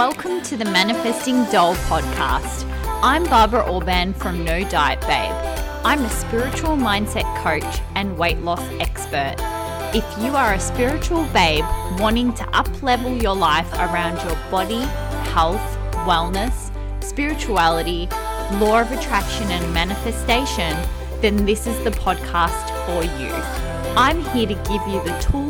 Welcome 0.00 0.40
to 0.44 0.56
the 0.56 0.64
Manifesting 0.64 1.44
Doll 1.50 1.74
podcast. 1.74 2.64
I'm 3.02 3.22
Barbara 3.24 3.70
Orban 3.70 4.14
from 4.14 4.46
No 4.46 4.66
Diet 4.66 5.02
Babe. 5.02 5.34
I'm 5.84 6.02
a 6.02 6.08
spiritual 6.08 6.74
mindset 6.78 7.26
coach 7.42 7.82
and 7.96 8.16
weight 8.16 8.38
loss 8.38 8.62
expert. 8.80 9.34
If 9.94 10.06
you 10.24 10.34
are 10.34 10.54
a 10.54 10.58
spiritual 10.58 11.24
babe 11.34 11.66
wanting 12.00 12.32
to 12.32 12.44
uplevel 12.44 13.20
your 13.20 13.36
life 13.36 13.70
around 13.74 14.16
your 14.26 14.38
body, 14.50 14.80
health, 15.34 15.60
wellness, 16.08 16.72
spirituality, 17.04 18.08
law 18.52 18.80
of 18.80 18.90
attraction, 18.92 19.50
and 19.50 19.74
manifestation, 19.74 20.78
then 21.20 21.44
this 21.44 21.66
is 21.66 21.78
the 21.84 21.90
podcast 21.90 22.66
for 22.86 23.04
you. 23.20 23.28
I'm 23.98 24.22
here 24.32 24.46
to 24.46 24.54
give 24.54 24.88
you 24.88 25.04
the 25.04 25.18
tools, 25.20 25.49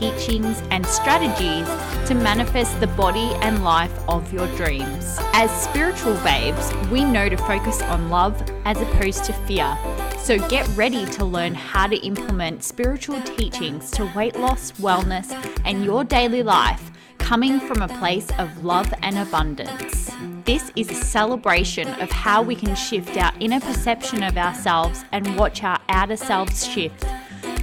teachings, 0.00 0.62
and 0.70 0.84
strategies 0.86 1.68
to 2.08 2.14
manifest 2.14 2.80
the 2.80 2.86
body 2.88 3.30
and 3.42 3.62
life 3.62 3.92
of 4.08 4.32
your 4.32 4.46
dreams. 4.56 5.18
As 5.34 5.50
spiritual 5.62 6.14
babes, 6.24 6.72
we 6.90 7.04
know 7.04 7.28
to 7.28 7.36
focus 7.36 7.82
on 7.82 8.08
love 8.08 8.42
as 8.64 8.80
opposed 8.80 9.24
to 9.26 9.32
fear. 9.46 9.76
So 10.18 10.38
get 10.48 10.66
ready 10.74 11.04
to 11.06 11.24
learn 11.24 11.54
how 11.54 11.86
to 11.86 11.96
implement 11.96 12.64
spiritual 12.64 13.20
teachings 13.22 13.90
to 13.92 14.10
weight 14.16 14.36
loss, 14.36 14.72
wellness, 14.72 15.30
and 15.64 15.84
your 15.84 16.02
daily 16.02 16.42
life 16.42 16.90
coming 17.18 17.60
from 17.60 17.82
a 17.82 17.88
place 17.88 18.28
of 18.38 18.64
love 18.64 18.92
and 19.02 19.18
abundance. 19.18 20.10
This 20.44 20.72
is 20.74 20.90
a 20.90 20.94
celebration 20.94 21.86
of 22.00 22.10
how 22.10 22.42
we 22.42 22.56
can 22.56 22.74
shift 22.74 23.16
our 23.16 23.32
inner 23.38 23.60
perception 23.60 24.22
of 24.22 24.36
ourselves 24.36 25.04
and 25.12 25.36
watch 25.36 25.62
our 25.62 25.78
outer 25.88 26.16
selves 26.16 26.66
shift 26.66 27.04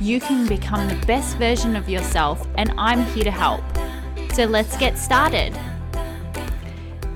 you 0.01 0.19
can 0.19 0.47
become 0.47 0.87
the 0.87 1.05
best 1.05 1.37
version 1.37 1.75
of 1.75 1.89
yourself, 1.89 2.47
and 2.57 2.73
I'm 2.77 3.03
here 3.05 3.23
to 3.23 3.31
help. 3.31 3.63
So 4.33 4.45
let's 4.45 4.77
get 4.77 4.97
started. 4.97 5.57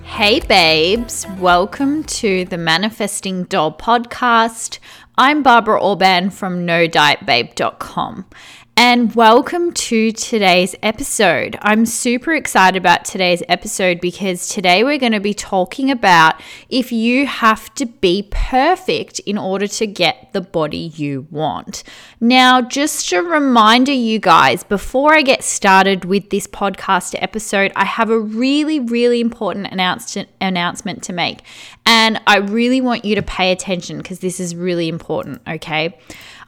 Hey, 0.04 0.40
babes, 0.40 1.26
welcome 1.40 2.04
to 2.04 2.46
the 2.46 2.58
Manifesting 2.58 3.46
Doll 3.46 3.72
podcast. 3.72 4.80
I'm 5.18 5.44
Barbara 5.44 5.82
Orban 5.82 6.30
from 6.30 6.66
NoDietBabe.com 6.66 8.26
and 8.78 9.14
welcome 9.16 9.72
to 9.74 10.12
today's 10.12 10.76
episode. 10.82 11.58
I'm 11.62 11.86
super 11.86 12.34
excited 12.34 12.78
about 12.78 13.06
today's 13.06 13.44
episode 13.48 14.02
because 14.02 14.48
today 14.48 14.84
we're 14.84 14.98
going 14.98 15.12
to 15.12 15.20
be 15.20 15.34
talking 15.34 15.92
about 15.92 16.42
if 16.70 16.92
you 16.92 17.28
have 17.28 17.74
to 17.76 17.86
be 17.86 18.28
perfect 18.32 19.20
in 19.20 19.38
order 19.38 19.68
to 19.68 19.86
get 19.86 20.30
the 20.34 20.42
body 20.42 20.92
you 20.96 21.28
want. 21.30 21.84
Now, 22.20 22.62
just 22.62 23.12
a 23.12 23.22
reminder, 23.22 23.92
you 23.92 24.20
guys, 24.20 24.64
before 24.64 25.14
I 25.14 25.22
get 25.22 25.44
started 25.44 26.06
with 26.06 26.30
this 26.30 26.48
podcast 26.48 27.16
episode, 27.20 27.72
I 27.76 27.86
have 27.86 28.10
a 28.10 28.20
really, 28.20 28.80
really 28.80 29.22
important 29.22 29.68
announcement 29.72 31.04
to 31.04 31.14
make, 31.14 31.42
and 31.86 32.22
I 32.26 32.38
really 32.38 32.82
want 32.82 33.06
you 33.06 33.16
to 33.16 33.22
pay 33.22 33.52
attention 33.52 33.98
because 33.98 34.20
this 34.20 34.40
is 34.40 34.56
really 34.56 34.88
important. 34.88 35.42
Okay. 35.48 36.00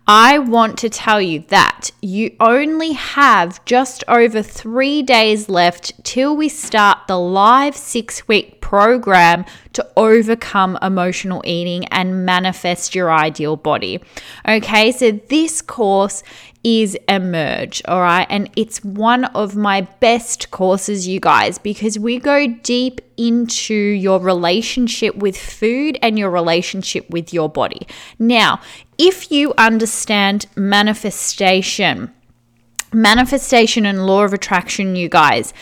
I 0.08 0.38
want 0.38 0.78
to 0.80 0.90
tell 0.90 1.22
you 1.22 1.46
that 1.48 1.92
you 2.02 2.36
only 2.42 2.92
have 2.92 3.64
just 3.64 4.04
over 4.10 4.42
three 4.42 5.02
days 5.02 5.48
left 5.48 5.94
till 6.04 6.36
we 6.36 6.50
start 6.50 7.08
the 7.08 7.18
live 7.18 7.78
six 7.78 8.28
week 8.28 8.60
program 8.60 9.46
to 9.74 9.88
overcome 9.98 10.78
emotional 10.82 11.42
eating 11.46 11.86
and 11.88 12.26
manifest 12.26 12.96
your 12.96 13.12
ideal 13.12 13.56
body. 13.56 14.02
Okay, 14.48 14.92
so 14.92 15.12
this 15.12 15.62
course 15.62 16.24
is 16.64 16.98
Emerge, 17.10 17.82
all 17.88 18.02
right? 18.02 18.26
And 18.30 18.50
it's 18.56 18.84
one 18.84 19.26
of 19.26 19.56
my 19.56 19.82
best 19.82 20.50
courses, 20.50 21.08
you 21.08 21.20
guys, 21.20 21.58
because 21.58 22.00
we 22.00 22.20
go 22.20 22.48
deep 22.48 23.02
into 23.18 23.74
your 23.74 24.20
relationship 24.20 25.16
with 25.16 25.38
food 25.38 25.98
and 26.02 26.18
your 26.18 26.30
relationship 26.30 27.10
with 27.10 27.34
your 27.34 27.50
body. 27.50 27.86
Now, 28.18 28.62
if 28.98 29.30
you 29.30 29.54
understand 29.58 30.46
manifestation, 30.56 32.14
manifestation 32.94 33.86
and 33.86 34.06
law 34.06 34.24
of 34.24 34.34
attraction, 34.34 34.96
you 34.96 35.10
guys, 35.10 35.54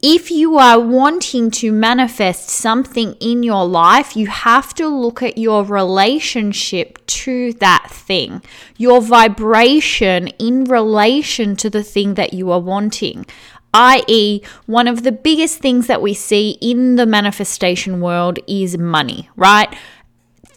if 0.00 0.30
you 0.30 0.58
are 0.58 0.78
wanting 0.78 1.50
to 1.50 1.72
manifest 1.72 2.48
something 2.48 3.14
in 3.14 3.42
your 3.42 3.66
life, 3.66 4.16
you 4.16 4.28
have 4.28 4.72
to 4.74 4.86
look 4.86 5.22
at 5.22 5.36
your 5.36 5.64
relationship 5.64 7.04
to 7.06 7.52
that 7.54 7.88
thing, 7.90 8.42
your 8.76 9.00
vibration 9.00 10.28
in 10.38 10.64
relation 10.64 11.56
to 11.56 11.68
the 11.68 11.82
thing 11.82 12.14
that 12.14 12.32
you 12.32 12.50
are 12.52 12.60
wanting. 12.60 13.26
I.e., 13.74 14.40
one 14.66 14.88
of 14.88 15.02
the 15.02 15.12
biggest 15.12 15.58
things 15.58 15.88
that 15.88 16.00
we 16.00 16.14
see 16.14 16.58
in 16.60 16.96
the 16.96 17.04
manifestation 17.04 18.00
world 18.00 18.38
is 18.46 18.78
money, 18.78 19.28
right? 19.36 19.76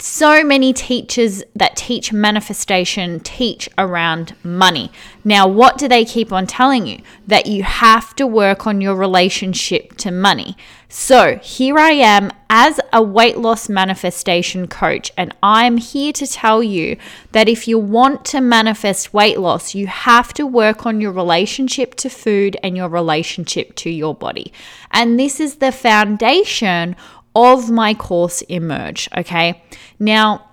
So 0.02 0.44
many 0.44 0.74
teachers 0.74 1.44
that 1.56 1.76
teach 1.76 2.12
manifestation 2.12 3.20
teach 3.20 3.70
around 3.78 4.36
money. 4.44 4.92
Now, 5.24 5.48
what 5.48 5.78
do 5.78 5.88
they 5.88 6.06
keep 6.06 6.32
on 6.32 6.48
telling 6.48 6.88
you? 6.88 7.02
That 7.28 7.46
you 7.46 7.64
have 7.64 8.16
to 8.16 8.26
work 8.26 8.66
on 8.66 8.82
your 8.82 8.96
relationship 8.96 9.98
to 9.98 10.12
money. 10.12 10.58
So, 10.90 11.38
here 11.38 11.78
I 11.78 11.92
am 11.92 12.32
as 12.50 12.80
a 12.92 13.02
weight 13.02 13.38
loss 13.38 13.70
manifestation 13.70 14.68
coach, 14.68 15.12
and 15.16 15.34
I'm 15.42 15.78
here 15.78 16.12
to 16.14 16.28
tell 16.28 16.62
you 16.62 16.98
that 17.32 17.48
if 17.48 17.68
you 17.68 17.80
want 17.80 18.26
to 18.26 18.42
manifest 18.42 19.14
weight 19.14 19.40
loss, 19.40 19.74
you 19.74 19.88
have 19.88 20.34
to 20.34 20.46
work 20.46 20.86
on 20.86 21.00
your 21.00 21.14
relationship 21.14 21.96
to 21.96 22.10
food 22.10 22.58
and 22.62 22.76
your 22.76 22.90
relationship 22.90 23.76
to 23.76 23.90
your 23.90 24.14
body. 24.14 24.52
And 24.92 25.18
this 25.18 25.40
is 25.40 25.56
the 25.56 25.72
foundation 25.72 26.98
of 27.36 27.70
my 27.70 27.94
course 27.94 28.42
emerge. 28.44 29.10
Okay. 29.18 29.62
Now, 30.00 30.50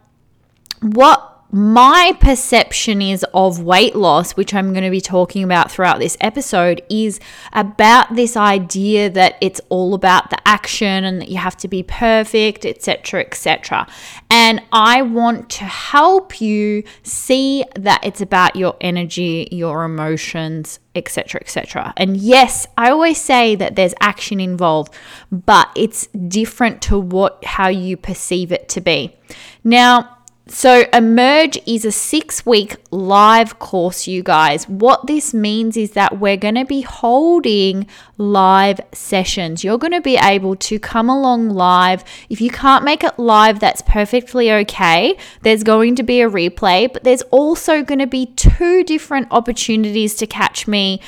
what 0.81 1.38
my 1.51 2.17
perception 2.21 3.01
is 3.01 3.25
of 3.33 3.63
weight 3.63 3.97
loss, 3.97 4.33
which 4.33 4.53
I'm 4.53 4.73
going 4.73 4.85
to 4.85 4.91
be 4.91 5.01
talking 5.01 5.43
about 5.43 5.71
throughout 5.71 5.99
this 5.99 6.17
episode, 6.21 6.83
is 6.91 7.21
about 7.55 8.15
this 8.15 8.37
idea 8.37 9.09
that 9.11 9.37
it's 9.41 9.61
all 9.71 9.95
about 9.95 10.29
the 10.29 10.37
action 10.47 11.05
and 11.05 11.21
that 11.23 11.31
you 11.31 11.39
have 11.39 11.57
to 11.59 11.69
be 11.69 11.83
perfect, 11.83 12.67
etc., 12.67 13.21
etc. 13.21 13.87
And 14.29 14.63
I 14.73 15.01
want 15.01 15.49
to 15.51 15.65
help 15.65 16.41
you 16.41 16.85
see 17.03 17.65
that 17.77 18.05
it's 18.05 18.21
about 18.21 18.55
your 18.55 18.77
energy, 18.83 19.49
your 19.51 19.85
emotions, 19.85 20.81
etc., 20.95 21.41
etc. 21.41 21.95
And 21.97 22.19
yes, 22.19 22.67
I 22.77 22.91
always 22.91 23.19
say 23.19 23.55
that 23.57 23.75
there's 23.75 23.95
action 24.01 24.39
involved, 24.39 24.93
but 25.33 25.71
it's 25.75 26.09
different 26.09 26.83
to 26.83 26.99
what 26.99 27.43
how 27.43 27.69
you 27.69 27.97
perceive 27.97 28.53
it 28.53 28.69
to 28.71 28.83
be. 28.83 29.17
Now, 29.65 30.18
so, 30.51 30.85
Emerge 30.93 31.59
is 31.67 31.85
a 31.85 31.93
six 31.93 32.47
week 32.47 32.77
live 32.91 33.59
course, 33.59 34.07
you 34.07 34.23
guys. 34.23 34.69
What 34.69 35.07
this 35.07 35.35
means 35.35 35.77
is 35.77 35.93
that 35.93 36.19
we're 36.19 36.37
going 36.37 36.55
to 36.55 36.65
be 36.65 36.81
holding 36.81 37.87
live 38.17 38.81
sessions. 38.93 39.63
You're 39.63 39.79
going 39.79 39.93
to 39.93 40.01
be 40.01 40.17
able 40.17 40.57
to 40.57 40.79
come 40.79 41.11
along 41.11 41.51
live. 41.51 42.03
If 42.31 42.41
you 42.41 42.51
can't 42.51 42.85
make 42.85 43.05
it 43.05 43.19
live, 43.19 43.61
that's 43.61 43.83
perfectly 43.83 44.51
okay. 44.51 45.19
There's 45.43 45.63
going 45.63 45.97
to 45.97 46.03
be 46.03 46.21
a 46.23 46.31
replay, 46.31 46.93
but 46.93 47.05
there's 47.05 47.23
also 47.23 47.83
going 47.83 48.01
to 48.01 48.07
be 48.07 48.27
two 48.27 48.83
different 48.85 49.29
opportunities 49.31 50.15
to 50.17 50.27
catch 50.27 50.67
me 50.67 51.01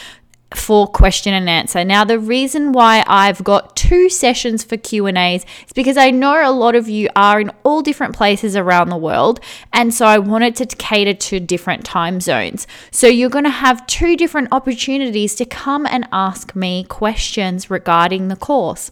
for 0.54 0.86
question 0.86 1.32
and 1.32 1.48
answer. 1.48 1.84
Now, 1.84 2.04
the 2.04 2.18
reason 2.18 2.72
why 2.72 3.04
I've 3.06 3.42
got 3.44 3.76
two 3.76 4.08
sessions 4.08 4.64
for 4.64 4.76
Q&As 4.76 5.44
is 5.44 5.72
because 5.74 5.96
I 5.96 6.10
know 6.10 6.48
a 6.48 6.50
lot 6.50 6.74
of 6.74 6.88
you 6.88 7.08
are 7.14 7.40
in 7.40 7.50
all 7.62 7.82
different 7.82 8.16
places 8.16 8.56
around 8.56 8.88
the 8.88 8.96
world, 8.96 9.40
and 9.72 9.94
so 9.94 10.06
I 10.06 10.18
wanted 10.18 10.56
to 10.56 10.66
cater 10.66 11.14
to 11.14 11.40
different 11.40 11.84
time 11.84 12.20
zones. 12.20 12.66
So 12.90 13.06
you're 13.06 13.30
going 13.30 13.44
to 13.44 13.50
have 13.50 13.86
two 13.86 14.16
different 14.16 14.48
opportunities 14.50 15.34
to 15.36 15.44
come 15.44 15.86
and 15.86 16.08
ask 16.12 16.56
me 16.56 16.84
questions 16.84 17.70
regarding 17.70 18.28
the 18.28 18.36
course 18.36 18.90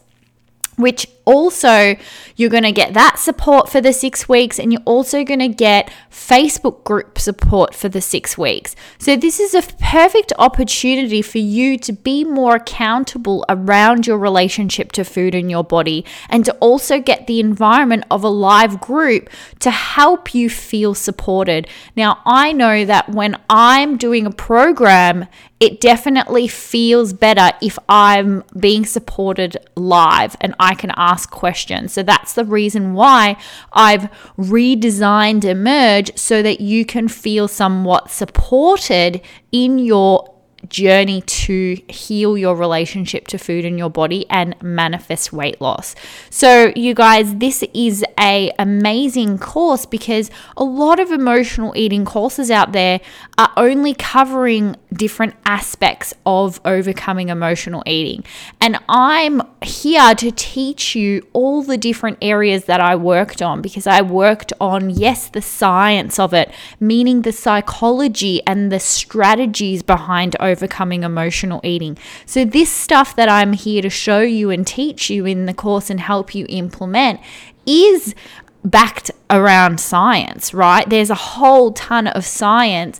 which 0.79 1.05
also 1.29 1.95
you're 2.35 2.49
going 2.49 2.63
to 2.63 2.71
get 2.71 2.93
that 2.93 3.19
support 3.19 3.69
for 3.69 3.81
the 3.81 3.93
six 3.93 4.27
weeks 4.27 4.59
and 4.59 4.73
you're 4.73 4.81
also 4.85 5.23
going 5.23 5.39
to 5.39 5.47
get 5.47 5.91
Facebook 6.09 6.83
group 6.83 7.19
support 7.19 7.75
for 7.75 7.89
the 7.89 8.01
six 8.01 8.37
weeks. 8.37 8.75
So, 8.97 9.15
this 9.15 9.39
is 9.39 9.53
a 9.53 9.61
perfect 9.79 10.33
opportunity 10.37 11.21
for 11.21 11.37
you 11.37 11.77
to 11.79 11.93
be 11.93 12.23
more 12.23 12.55
accountable 12.55 13.45
around 13.49 14.07
your 14.07 14.17
relationship 14.17 14.91
to 14.93 15.03
food 15.03 15.35
and 15.35 15.51
your 15.51 15.63
body 15.63 16.05
and 16.29 16.45
to 16.45 16.53
also 16.55 16.99
get 16.99 17.27
the 17.27 17.39
environment 17.39 18.05
of 18.09 18.23
a 18.23 18.29
live 18.29 18.79
group 18.79 19.29
to 19.59 19.71
help 19.71 20.33
you 20.33 20.49
feel 20.49 20.95
supported. 20.95 21.67
Now, 21.95 22.21
I 22.25 22.53
know 22.53 22.85
that 22.85 23.09
when 23.09 23.35
I'm 23.49 23.97
doing 23.97 24.25
a 24.25 24.31
program, 24.31 25.27
it 25.59 25.81
definitely 25.81 26.47
feels 26.47 27.11
better 27.11 27.51
if 27.61 27.77
I'm 27.89 28.43
being 28.57 28.85
supported 28.85 29.57
live 29.75 30.37
and 30.39 30.55
I 30.57 30.73
can 30.73 30.91
ask 30.95 31.18
questions. 31.25 31.93
So 31.93 32.03
that's 32.03 32.33
the 32.33 32.45
reason 32.45 32.93
why 32.93 33.37
I've 33.73 34.09
redesigned 34.37 35.43
Emerge 35.43 36.17
so 36.17 36.41
that 36.41 36.61
you 36.61 36.85
can 36.85 37.07
feel 37.07 37.47
somewhat 37.47 38.09
supported 38.11 39.21
in 39.51 39.79
your 39.79 40.38
journey 40.69 41.21
to 41.21 41.81
heal 41.87 42.37
your 42.37 42.55
relationship 42.55 43.27
to 43.27 43.37
food 43.37 43.65
in 43.65 43.77
your 43.77 43.89
body 43.89 44.25
and 44.29 44.55
manifest 44.61 45.33
weight 45.33 45.59
loss. 45.59 45.95
So, 46.29 46.71
you 46.75 46.93
guys, 46.93 47.35
this 47.35 47.63
is 47.73 48.05
a 48.19 48.51
amazing 48.59 49.37
course 49.39 49.85
because 49.85 50.29
a 50.55 50.63
lot 50.63 50.99
of 50.99 51.11
emotional 51.11 51.73
eating 51.75 52.05
courses 52.05 52.51
out 52.51 52.71
there 52.71 52.99
are 53.37 53.51
only 53.57 53.93
covering 53.93 54.75
different 54.93 55.35
aspects 55.45 56.13
of 56.25 56.59
overcoming 56.65 57.29
emotional 57.29 57.83
eating. 57.85 58.23
And 58.61 58.77
I'm 58.87 59.41
here 59.61 60.13
to 60.15 60.31
teach 60.31 60.95
you 60.95 61.25
all 61.33 61.63
the 61.63 61.77
different 61.77 62.17
areas 62.21 62.65
that 62.65 62.79
I 62.79 62.95
worked 62.95 63.41
on 63.41 63.61
because 63.61 63.87
I 63.87 64.01
worked 64.01 64.53
on, 64.59 64.89
yes, 64.89 65.29
the 65.29 65.41
science 65.41 66.19
of 66.19 66.33
it, 66.33 66.51
meaning 66.79 67.21
the 67.21 67.31
psychology 67.31 68.41
and 68.45 68.71
the 68.71 68.79
strategies 68.79 69.83
behind 69.83 70.35
overcoming 70.39 70.58
emotional 71.03 71.61
eating. 71.63 71.97
So, 72.25 72.45
this 72.45 72.69
stuff 72.69 73.15
that 73.15 73.29
I'm 73.29 73.53
here 73.53 73.81
to 73.81 73.89
show 73.89 74.21
you 74.21 74.49
and 74.49 74.65
teach 74.65 75.09
you 75.09 75.25
in 75.25 75.45
the 75.45 75.53
course 75.53 75.89
and 75.89 75.99
help 75.99 76.35
you 76.35 76.45
implement 76.49 77.19
is 77.65 78.15
backed 78.63 79.11
around 79.29 79.79
science, 79.79 80.53
right? 80.53 80.89
There's 80.89 81.09
a 81.09 81.15
whole 81.15 81.71
ton 81.71 82.07
of 82.07 82.25
science 82.25 82.99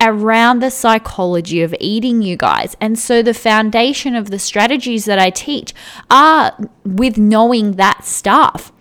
around 0.00 0.60
the 0.60 0.70
psychology 0.70 1.62
of 1.62 1.74
eating, 1.80 2.22
you 2.22 2.36
guys. 2.36 2.76
And 2.80 2.98
so 2.98 3.22
the 3.22 3.34
foundation 3.34 4.14
of 4.14 4.30
the 4.30 4.38
strategies 4.38 5.06
that 5.06 5.18
I 5.18 5.30
teach 5.30 5.74
are 6.10 6.56
with 6.84 7.18
knowing 7.18 7.72
that 7.72 8.04
stuff. 8.04 8.72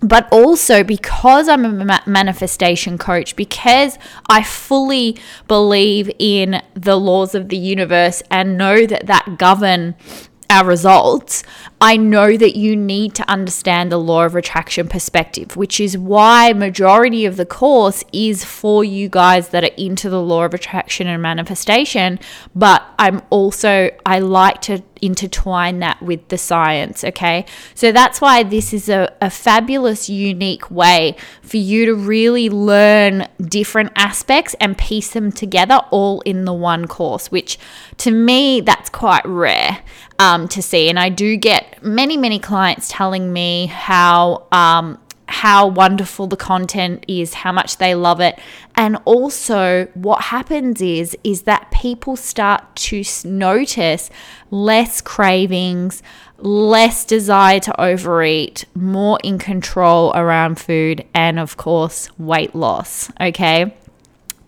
But 0.00 0.28
also 0.30 0.84
because 0.84 1.48
I'm 1.48 1.64
a 1.64 2.02
manifestation 2.06 2.98
coach, 2.98 3.34
because 3.34 3.98
I 4.28 4.42
fully 4.42 5.18
believe 5.48 6.10
in 6.18 6.62
the 6.74 6.96
laws 6.96 7.34
of 7.34 7.48
the 7.48 7.56
universe 7.56 8.22
and 8.30 8.56
know 8.56 8.86
that 8.86 9.06
that 9.06 9.38
govern 9.38 9.96
our 10.50 10.64
results, 10.64 11.42
I 11.80 11.96
know 11.96 12.36
that 12.36 12.56
you 12.56 12.74
need 12.74 13.14
to 13.16 13.30
understand 13.30 13.92
the 13.92 13.98
law 13.98 14.24
of 14.24 14.34
attraction 14.34 14.88
perspective, 14.88 15.56
which 15.56 15.78
is 15.78 15.96
why 15.96 16.52
majority 16.52 17.24
of 17.24 17.36
the 17.36 17.46
course 17.46 18.02
is 18.12 18.44
for 18.44 18.82
you 18.82 19.08
guys 19.08 19.50
that 19.50 19.62
are 19.62 19.74
into 19.76 20.10
the 20.10 20.20
law 20.20 20.44
of 20.44 20.54
attraction 20.54 21.06
and 21.06 21.22
manifestation, 21.22 22.18
but 22.54 22.82
I'm 22.98 23.22
also 23.30 23.90
I 24.04 24.18
like 24.18 24.60
to 24.62 24.82
intertwine 25.00 25.78
that 25.78 26.02
with 26.02 26.26
the 26.28 26.38
science, 26.38 27.04
okay? 27.04 27.46
So 27.74 27.92
that's 27.92 28.20
why 28.20 28.42
this 28.42 28.72
is 28.72 28.88
a, 28.88 29.14
a 29.20 29.30
fabulous, 29.30 30.08
unique 30.08 30.70
way 30.70 31.16
for 31.42 31.58
you 31.58 31.86
to 31.86 31.94
really 31.94 32.48
learn 32.50 33.28
different 33.40 33.92
aspects 33.94 34.54
and 34.60 34.76
piece 34.76 35.10
them 35.10 35.30
together 35.30 35.80
all 35.90 36.20
in 36.22 36.44
the 36.44 36.52
one 36.52 36.86
course, 36.88 37.30
which 37.30 37.58
to 37.98 38.10
me, 38.10 38.60
that's 38.60 38.90
quite 38.90 39.24
rare 39.24 39.82
um, 40.18 40.48
to 40.48 40.62
see. 40.62 40.88
And 40.88 40.98
I 40.98 41.08
do 41.08 41.36
get 41.36 41.67
many, 41.82 42.16
many 42.16 42.38
clients 42.38 42.88
telling 42.88 43.32
me 43.32 43.66
how 43.66 44.46
um, 44.52 44.98
how 45.28 45.66
wonderful 45.66 46.26
the 46.26 46.36
content 46.36 47.04
is, 47.06 47.34
how 47.34 47.52
much 47.52 47.76
they 47.76 47.94
love 47.94 48.20
it. 48.20 48.38
And 48.74 48.96
also 49.04 49.86
what 49.94 50.22
happens 50.22 50.80
is 50.80 51.16
is 51.22 51.42
that 51.42 51.70
people 51.70 52.16
start 52.16 52.74
to 52.76 53.02
notice 53.24 54.10
less 54.50 55.00
cravings, 55.00 56.02
less 56.38 57.04
desire 57.04 57.60
to 57.60 57.80
overeat, 57.80 58.64
more 58.74 59.18
in 59.22 59.38
control 59.38 60.12
around 60.14 60.58
food 60.58 61.04
and 61.14 61.38
of 61.38 61.56
course 61.56 62.08
weight 62.18 62.54
loss, 62.54 63.10
okay? 63.20 63.76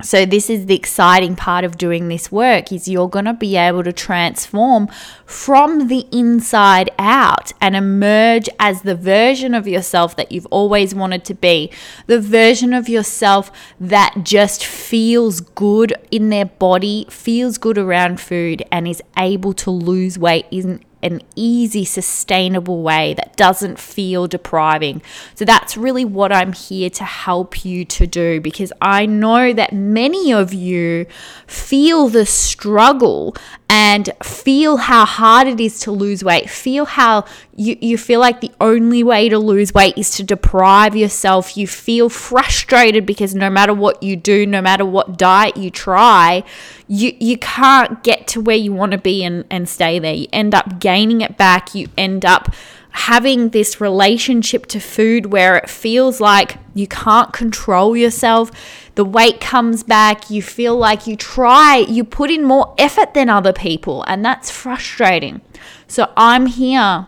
So 0.02 0.24
this 0.24 0.48
is 0.48 0.66
the 0.66 0.74
exciting 0.74 1.36
part 1.36 1.64
of 1.64 1.76
doing 1.76 2.08
this 2.08 2.32
work 2.32 2.72
is 2.72 2.88
you're 2.88 3.08
going 3.08 3.26
to 3.26 3.34
be 3.34 3.56
able 3.56 3.84
to 3.84 3.92
transform 3.92 4.88
from 5.26 5.88
the 5.88 6.06
inside 6.12 6.90
out 6.98 7.52
and 7.60 7.76
emerge 7.76 8.48
as 8.58 8.82
the 8.82 8.94
version 8.94 9.54
of 9.54 9.68
yourself 9.68 10.16
that 10.16 10.32
you've 10.32 10.46
always 10.46 10.94
wanted 10.94 11.24
to 11.26 11.34
be. 11.34 11.70
The 12.06 12.20
version 12.20 12.72
of 12.72 12.88
yourself 12.88 13.50
that 13.80 14.14
just 14.22 14.64
feels 14.64 15.40
good 15.40 15.94
in 16.10 16.30
their 16.30 16.46
body, 16.46 17.06
feels 17.10 17.58
good 17.58 17.78
around 17.78 18.20
food 18.20 18.62
and 18.72 18.88
is 18.88 19.02
able 19.16 19.52
to 19.54 19.70
lose 19.70 20.18
weight 20.18 20.46
in 20.50 20.84
an 21.02 21.22
easy, 21.34 21.84
sustainable 21.84 22.82
way 22.82 23.14
that 23.14 23.36
doesn't 23.36 23.78
feel 23.78 24.26
depriving. 24.26 25.02
So 25.34 25.44
that's 25.44 25.76
really 25.76 26.04
what 26.04 26.32
I'm 26.32 26.52
here 26.52 26.90
to 26.90 27.04
help 27.04 27.64
you 27.64 27.84
to 27.86 28.06
do 28.06 28.40
because 28.40 28.72
I 28.80 29.06
know 29.06 29.52
that 29.52 29.72
many 29.72 30.32
of 30.32 30.52
you 30.52 31.06
feel 31.46 32.08
the 32.08 32.26
struggle 32.26 33.34
and 33.68 34.10
feel 34.22 34.78
how 34.78 35.04
hard 35.04 35.46
it 35.46 35.60
is 35.60 35.78
to 35.80 35.92
lose 35.92 36.24
weight. 36.24 36.50
Feel 36.50 36.84
how 36.84 37.24
you, 37.54 37.78
you 37.80 37.96
feel 37.96 38.18
like 38.18 38.40
the 38.40 38.50
only 38.60 39.04
way 39.04 39.28
to 39.28 39.38
lose 39.38 39.72
weight 39.72 39.96
is 39.96 40.10
to 40.16 40.24
deprive 40.24 40.96
yourself. 40.96 41.56
You 41.56 41.66
feel 41.66 42.08
frustrated 42.08 43.06
because 43.06 43.34
no 43.34 43.48
matter 43.48 43.72
what 43.72 44.02
you 44.02 44.16
do, 44.16 44.44
no 44.44 44.60
matter 44.60 44.84
what 44.84 45.16
diet 45.16 45.56
you 45.56 45.70
try, 45.70 46.42
you, 46.92 47.16
you 47.20 47.38
can't 47.38 48.02
get 48.02 48.26
to 48.26 48.40
where 48.40 48.56
you 48.56 48.72
want 48.72 48.90
to 48.90 48.98
be 48.98 49.22
and, 49.22 49.44
and 49.48 49.68
stay 49.68 50.00
there. 50.00 50.12
You 50.12 50.26
end 50.32 50.56
up 50.56 50.80
gaining 50.80 51.20
it 51.20 51.36
back. 51.36 51.72
You 51.72 51.86
end 51.96 52.24
up 52.24 52.52
having 52.90 53.50
this 53.50 53.80
relationship 53.80 54.66
to 54.66 54.80
food 54.80 55.26
where 55.26 55.56
it 55.56 55.70
feels 55.70 56.20
like 56.20 56.56
you 56.74 56.88
can't 56.88 57.32
control 57.32 57.96
yourself. 57.96 58.50
The 58.96 59.04
weight 59.04 59.40
comes 59.40 59.84
back. 59.84 60.30
You 60.30 60.42
feel 60.42 60.76
like 60.76 61.06
you 61.06 61.14
try, 61.14 61.76
you 61.76 62.02
put 62.02 62.28
in 62.28 62.42
more 62.42 62.74
effort 62.76 63.14
than 63.14 63.28
other 63.28 63.52
people, 63.52 64.02
and 64.08 64.24
that's 64.24 64.50
frustrating. 64.50 65.42
So 65.86 66.12
I'm 66.16 66.46
here 66.46 67.06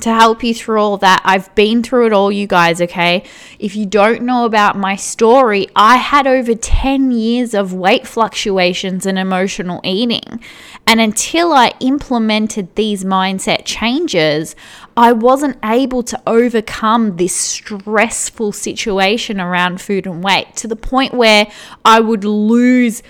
to 0.00 0.12
help 0.12 0.42
you 0.42 0.54
through 0.54 0.80
all 0.80 0.96
that. 0.98 1.22
I've 1.24 1.54
been 1.54 1.82
through 1.82 2.06
it 2.06 2.12
all, 2.12 2.32
you 2.32 2.46
guys, 2.46 2.80
okay? 2.80 3.24
If 3.58 3.76
you 3.76 3.86
don't 3.86 4.22
know 4.22 4.44
about 4.44 4.76
my 4.76 4.96
story, 4.96 5.68
I 5.76 5.96
had 5.96 6.26
over 6.26 6.54
10 6.54 7.10
years 7.10 7.54
of 7.54 7.72
weight 7.72 8.06
fluctuations 8.06 9.06
and 9.06 9.18
emotional 9.18 9.80
eating. 9.84 10.40
And 10.86 11.00
until 11.00 11.52
I 11.52 11.72
implemented 11.80 12.74
these 12.74 13.04
mindset 13.04 13.64
changes, 13.64 14.56
I 14.96 15.12
wasn't 15.12 15.56
able 15.64 16.02
to 16.02 16.20
overcome 16.26 17.16
this 17.16 17.34
stressful 17.34 18.52
situation 18.52 19.40
around 19.40 19.80
food 19.80 20.06
and 20.06 20.22
weight 20.22 20.56
to 20.56 20.68
the 20.68 20.76
point 20.76 21.14
where 21.14 21.50
I 21.84 22.00
would 22.00 22.24
lose 22.24 23.02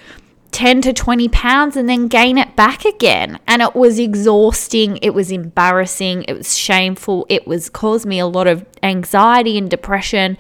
10 0.53 0.83
to 0.83 0.93
20 0.93 1.29
pounds 1.29 1.77
and 1.77 1.89
then 1.89 2.09
gain 2.09 2.39
it 2.39 2.57
back 2.57 2.85
again. 2.85 3.39
And 3.47 3.63
it 3.63 3.75
was 3.75 3.99
exhausting. 3.99 4.99
It 4.99 5.15
was 5.15 5.31
embarrassing. 5.31 6.25
It 6.25 6.35
was 6.35 6.57
shameful. 6.57 7.27
It 7.29 7.47
was 7.47 7.69
caused 7.69 8.07
me 8.07 8.19
a 8.19 8.27
lot 8.27 8.47
of 8.47 8.65
anxiety 8.83 9.57
and 9.59 9.71
depression. 9.71 10.37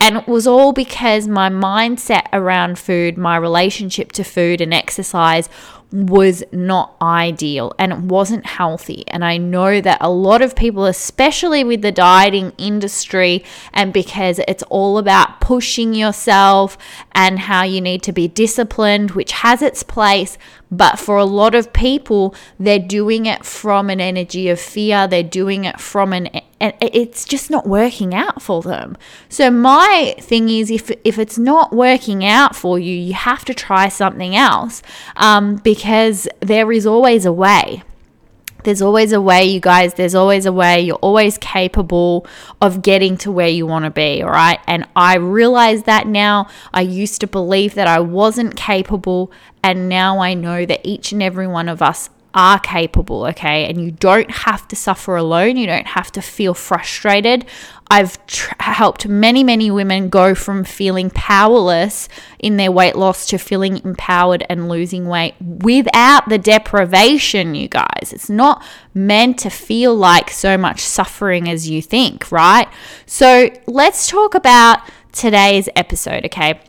And 0.00 0.16
it 0.16 0.26
was 0.26 0.46
all 0.46 0.72
because 0.72 1.28
my 1.28 1.50
mindset 1.50 2.26
around 2.32 2.78
food, 2.78 3.18
my 3.18 3.36
relationship 3.36 4.12
to 4.12 4.24
food 4.24 4.60
and 4.60 4.72
exercise 4.72 5.48
was 5.92 6.44
not 6.52 6.94
ideal 7.02 7.72
and 7.78 7.92
it 7.92 7.98
wasn't 7.98 8.46
healthy. 8.46 9.04
And 9.08 9.24
I 9.24 9.36
know 9.38 9.80
that 9.80 9.98
a 10.00 10.10
lot 10.10 10.40
of 10.42 10.54
people, 10.54 10.86
especially 10.86 11.64
with 11.64 11.82
the 11.82 11.92
dieting 11.92 12.52
industry, 12.58 13.44
and 13.72 13.92
because 13.92 14.40
it's 14.46 14.62
all 14.64 14.98
about 14.98 15.40
pushing 15.40 15.94
yourself 15.94 16.78
and 17.12 17.40
how 17.40 17.64
you 17.64 17.80
need 17.80 18.02
to 18.04 18.12
be 18.12 18.28
disciplined, 18.28 19.12
which 19.12 19.32
has 19.32 19.62
its 19.62 19.82
place, 19.82 20.38
but 20.70 20.98
for 20.98 21.16
a 21.16 21.24
lot 21.24 21.54
of 21.54 21.72
people, 21.72 22.34
they're 22.58 22.78
doing 22.78 23.26
it 23.26 23.44
from 23.44 23.90
an 23.90 24.00
energy 24.00 24.48
of 24.48 24.60
fear. 24.60 25.08
They're 25.08 25.22
doing 25.22 25.64
it 25.64 25.80
from 25.80 26.12
an, 26.12 26.28
and 26.60 26.74
it's 26.80 27.24
just 27.24 27.50
not 27.50 27.66
working 27.66 28.14
out 28.14 28.40
for 28.42 28.62
them. 28.62 28.96
So 29.28 29.50
my 29.50 30.14
thing 30.20 30.48
is, 30.48 30.70
if 30.70 30.90
if 31.04 31.18
it's 31.18 31.38
not 31.38 31.72
working 31.72 32.24
out 32.24 32.54
for 32.54 32.78
you, 32.78 32.94
you 32.94 33.14
have 33.14 33.44
to 33.46 33.54
try 33.54 33.88
something 33.88 34.36
else, 34.36 34.82
um, 35.16 35.56
because 35.56 36.28
there 36.40 36.70
is 36.70 36.86
always 36.86 37.24
a 37.24 37.32
way. 37.32 37.82
There's 38.64 38.82
always 38.82 39.12
a 39.12 39.20
way, 39.20 39.44
you 39.44 39.60
guys. 39.60 39.94
There's 39.94 40.14
always 40.14 40.46
a 40.46 40.52
way. 40.52 40.80
You're 40.80 40.96
always 40.96 41.38
capable 41.38 42.26
of 42.60 42.82
getting 42.82 43.16
to 43.18 43.32
where 43.32 43.48
you 43.48 43.66
want 43.66 43.84
to 43.84 43.90
be, 43.90 44.22
all 44.22 44.30
right? 44.30 44.60
And 44.66 44.86
I 44.94 45.16
realize 45.16 45.84
that 45.84 46.06
now. 46.06 46.48
I 46.72 46.82
used 46.82 47.20
to 47.20 47.26
believe 47.26 47.74
that 47.74 47.86
I 47.86 48.00
wasn't 48.00 48.56
capable, 48.56 49.32
and 49.62 49.88
now 49.88 50.20
I 50.20 50.34
know 50.34 50.66
that 50.66 50.80
each 50.84 51.12
and 51.12 51.22
every 51.22 51.46
one 51.46 51.68
of 51.68 51.82
us 51.82 52.10
are 52.34 52.60
capable, 52.60 53.26
okay? 53.26 53.68
And 53.68 53.82
you 53.82 53.90
don't 53.90 54.30
have 54.30 54.68
to 54.68 54.76
suffer 54.76 55.16
alone. 55.16 55.56
You 55.56 55.66
don't 55.66 55.88
have 55.88 56.12
to 56.12 56.22
feel 56.22 56.54
frustrated. 56.54 57.44
I've 57.90 58.24
tr- 58.26 58.54
helped 58.60 59.08
many, 59.08 59.42
many 59.42 59.70
women 59.70 60.08
go 60.10 60.34
from 60.34 60.62
feeling 60.62 61.10
powerless 61.10 62.08
in 62.38 62.56
their 62.56 62.70
weight 62.70 62.94
loss 62.94 63.26
to 63.26 63.38
feeling 63.38 63.84
empowered 63.84 64.46
and 64.48 64.68
losing 64.68 65.08
weight 65.08 65.34
without 65.40 66.28
the 66.28 66.38
deprivation, 66.38 67.56
you 67.56 67.66
guys. 67.66 68.12
It's 68.12 68.30
not 68.30 68.64
meant 68.94 69.40
to 69.40 69.50
feel 69.50 69.94
like 69.96 70.30
so 70.30 70.56
much 70.56 70.80
suffering 70.80 71.48
as 71.48 71.68
you 71.68 71.82
think, 71.82 72.30
right? 72.30 72.68
So 73.06 73.50
let's 73.66 74.08
talk 74.08 74.36
about 74.36 74.78
today's 75.10 75.68
episode, 75.74 76.24
okay? 76.26 76.60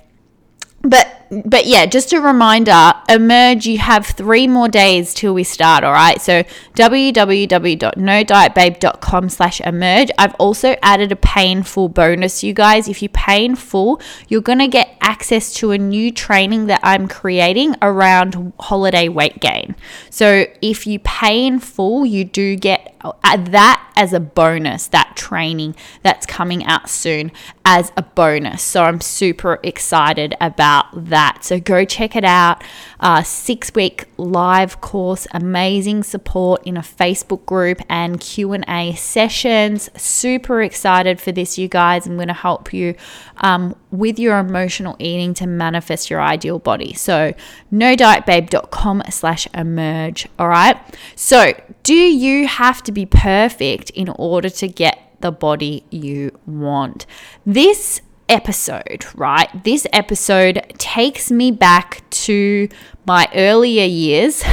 But 0.82 1.21
but 1.32 1.66
yeah, 1.66 1.86
just 1.86 2.12
a 2.12 2.20
reminder 2.20 2.92
emerge, 3.08 3.66
you 3.66 3.78
have 3.78 4.06
three 4.06 4.48
more 4.48 4.68
days 4.68 5.14
till 5.14 5.34
we 5.34 5.46
start, 5.46 5.86
all 5.86 5.94
right? 5.94 6.22
So 6.22 6.44
www.nodietbabe.com 6.76 9.30
slash 9.30 9.62
emerge. 9.62 10.10
I've 10.18 10.36
also 10.36 10.76
added 10.84 11.14
a 11.14 11.16
painful 11.16 11.88
bonus, 11.88 12.44
you 12.44 12.54
guys. 12.54 12.90
If 12.90 13.02
you 13.02 13.08
pay 13.08 13.46
in 13.46 13.56
full, 13.56 14.02
you're 14.28 14.42
going 14.42 14.60
to 14.60 14.68
get 14.68 14.98
access 15.00 15.54
to 15.56 15.72
a 15.72 15.78
new 15.78 16.12
training 16.12 16.66
that 16.66 16.82
I'm 16.84 17.08
creating 17.08 17.78
around 17.82 18.52
holiday 18.60 19.08
weight 19.08 19.40
gain. 19.40 19.78
So 20.10 20.48
if 20.62 20.86
you 20.86 21.00
pay 21.00 21.48
in 21.48 21.60
full, 21.60 22.06
you 22.06 22.26
do 22.26 22.58
get 22.58 22.94
uh, 23.04 23.38
that 23.38 23.92
as 23.96 24.14
a 24.14 24.20
bonus, 24.20 24.88
that 24.88 25.16
training 25.16 25.76
that's 26.04 26.26
coming 26.26 26.66
out 26.66 26.90
soon 26.90 27.32
as 27.64 27.94
a 27.96 28.02
bonus. 28.02 28.62
So 28.62 28.84
I'm 28.84 29.00
super 29.00 29.60
excited 29.64 30.36
about 30.42 30.88
that. 31.10 31.21
So 31.44 31.60
go 31.60 31.86
check 31.86 32.16
it 32.16 32.24
out. 32.24 32.64
Uh, 33.00 33.24
six 33.24 33.74
week 33.74 34.06
live 34.18 34.82
course, 34.82 35.28
amazing 35.32 36.04
support 36.04 36.62
in 36.66 36.78
a 36.78 36.82
Facebook 36.82 37.46
group 37.46 37.82
and 37.90 38.20
Q 38.20 38.54
and 38.54 38.66
A 38.68 38.94
sessions. 38.96 39.90
Super 39.96 40.62
excited 40.62 41.20
for 41.20 41.32
this, 41.32 41.58
you 41.58 41.68
guys. 41.68 42.06
I'm 42.06 42.16
going 42.16 42.28
to 42.28 42.34
help 42.34 42.74
you 42.74 42.96
um, 43.38 43.76
with 43.92 44.20
your 44.20 44.38
emotional 44.38 44.96
eating 45.00 45.34
to 45.36 45.48
manifest 45.48 46.10
your 46.10 46.22
ideal 46.22 46.60
body. 46.60 46.94
So 46.94 47.34
nodietbabe.com 47.74 49.04
slash 49.10 49.48
emerge. 49.54 50.28
All 50.38 50.48
right. 50.48 50.78
So 51.16 51.54
do 51.84 51.94
you 51.94 52.48
have 52.48 52.84
to 52.84 52.92
be 52.92 53.06
perfect 53.06 53.90
in 53.92 54.10
order 54.10 54.50
to 54.50 54.68
get 54.68 55.00
the 55.22 55.32
body 55.32 55.84
you 55.90 56.38
want? 56.46 57.06
This 57.46 58.02
episode, 58.32 59.06
right? 59.14 59.50
This 59.64 59.86
episode 59.92 60.62
takes 60.78 61.30
me 61.30 61.52
back 61.52 62.10
to 62.12 62.70
my 63.06 63.28
earlier 63.36 63.86
years. 63.86 64.44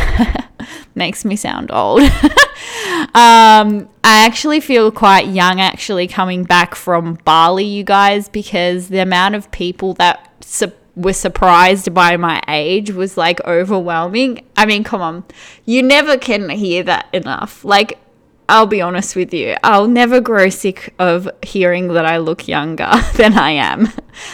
Makes 0.95 1.25
me 1.25 1.37
sound 1.37 1.71
old. 1.71 2.01
um, 3.15 3.89
I 4.03 4.27
actually 4.27 4.61
feel 4.61 4.91
quite 4.91 5.29
young 5.29 5.61
actually 5.61 6.09
coming 6.09 6.43
back 6.43 6.75
from 6.75 7.19
Bali, 7.25 7.65
you 7.65 7.85
guys, 7.85 8.29
because 8.29 8.89
the 8.89 8.99
amount 8.99 9.37
of 9.37 9.51
people 9.53 9.95
that 9.95 10.29
su- 10.45 10.73
were 10.97 11.13
surprised 11.13 11.95
by 11.95 12.17
my 12.17 12.43
age 12.49 12.91
was 12.91 13.17
like 13.17 13.41
overwhelming. 13.47 14.45
I 14.57 14.67
mean, 14.67 14.83
come 14.83 15.01
on. 15.01 15.25
You 15.65 15.85
never 15.85 16.19
can 16.19 16.51
hear 16.51 16.83
that 16.83 17.07
enough. 17.13 17.65
Like, 17.65 18.01
I'll 18.49 18.67
be 18.67 18.81
honest 18.81 19.15
with 19.15 19.35
you, 19.35 19.57
I'll 19.63 19.89
never 19.89 20.21
grow 20.21 20.49
sick 20.49 20.95
of 20.99 21.29
hearing 21.43 21.89
that 21.89 22.07
I 22.07 22.19
look 22.19 22.49
younger 22.49 22.91
than 23.17 23.37
I 23.37 23.51
am. 23.51 23.89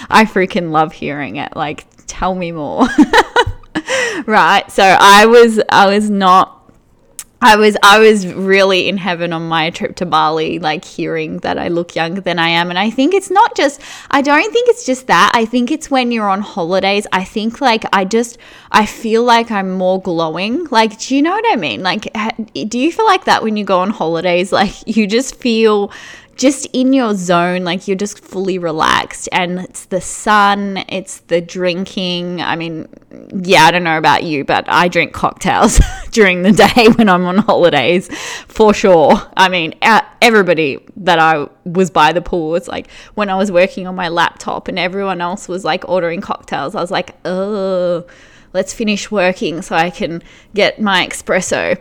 I 0.09 0.25
freaking 0.25 0.71
love 0.71 0.93
hearing 0.93 1.37
it. 1.37 1.57
Like, 1.57 1.87
tell 2.07 2.35
me 2.35 2.53
more. 2.53 2.87
right? 4.27 4.71
So 4.71 4.83
I 4.83 5.27
was 5.27 5.61
I 5.69 5.93
was 5.95 6.11
not 6.11 6.64
I 7.45 7.57
was 7.57 7.77
I 7.83 7.99
was 7.99 8.27
really 8.27 8.89
in 8.89 8.97
heaven 8.97 9.35
on 9.35 9.47
my 9.47 9.69
trip 9.69 9.97
to 9.97 10.07
Bali, 10.07 10.59
like 10.59 10.83
hearing 10.83 11.41
that 11.41 11.59
I 11.59 11.69
look 11.69 11.95
younger 11.95 12.23
than 12.23 12.39
I 12.39 12.49
am. 12.49 12.71
And 12.71 12.79
I 12.79 12.89
think 12.89 13.13
it's 13.13 13.31
not 13.31 13.55
just 13.55 13.83
I 14.11 14.23
don't 14.23 14.51
think 14.51 14.71
it's 14.71 14.87
just 14.87 15.09
that. 15.09 15.31
I 15.35 15.45
think 15.45 15.71
it's 15.71 15.91
when 15.91 16.11
you're 16.11 16.31
on 16.31 16.41
holidays. 16.41 17.07
I 17.13 17.23
think 17.23 17.61
like 17.61 17.85
I 17.93 18.07
just 18.07 18.39
I 18.71 18.87
feel 18.87 19.25
like 19.25 19.51
I'm 19.51 19.73
more 19.73 20.01
glowing. 20.01 20.65
Like, 20.71 20.99
do 20.99 21.15
you 21.15 21.21
know 21.21 21.33
what 21.33 21.45
I 21.53 21.57
mean? 21.57 21.83
Like, 21.83 22.11
do 22.55 22.79
you 22.79 22.91
feel 22.91 23.05
like 23.05 23.27
that 23.27 23.43
when 23.43 23.59
you 23.59 23.65
go 23.65 23.81
on 23.81 23.91
holidays? 23.91 24.51
Like, 24.51 24.97
you 24.97 25.07
just 25.07 25.35
feel 25.35 25.93
just 26.37 26.67
in 26.73 26.93
your 26.93 27.15
zone, 27.15 27.65
like 27.65 27.87
you're 27.87 27.97
just 27.97 28.19
fully 28.19 28.59
relaxed, 28.59 29.29
and 29.33 29.61
it's 29.61 29.87
the 29.87 30.01
sun, 30.01 30.85
it's 30.89 31.21
the 31.21 31.41
drinking. 31.41 32.41
I 32.43 32.57
mean, 32.57 32.89
yeah, 33.43 33.65
I 33.65 33.71
don't 33.71 33.85
know 33.85 33.99
about 33.99 34.25
you, 34.25 34.45
but 34.45 34.65
I 34.69 34.89
drink 34.89 35.13
cocktails 35.13 35.81
during 36.11 36.43
the 36.43 36.53
day 36.53 36.89
when 36.97 37.09
I'm 37.09 37.25
on 37.25 37.39
holidays 37.39 38.09
for 38.49 38.75
sure. 38.75 39.21
I 39.37 39.49
mean, 39.49 39.75
everybody 40.21 40.85
that 40.97 41.19
I 41.19 41.49
was 41.65 41.91
by 41.91 42.13
the 42.13 42.23
pool 42.23 42.51
was 42.51 42.69
like, 42.69 42.91
when 43.15 43.31
I 43.31 43.37
was 43.37 43.53
working 43.53 43.87
on 43.87 43.95
my 43.95 44.09
laptop 44.09 44.69
and 44.69 44.79
everyone 44.79 45.21
else 45.21 45.49
was 45.49 45.65
like 45.65 45.89
ordering 45.89 46.21
cocktails, 46.21 46.75
I 46.75 46.81
was 46.81 46.91
like, 46.91 47.17
oh, 47.25 48.07
let's 48.53 48.73
finish 48.73 49.11
working 49.11 49.63
so 49.63 49.77
I 49.77 49.91
can 49.91 50.23
get 50.55 50.81
my 50.81 51.07
espresso 51.07 51.79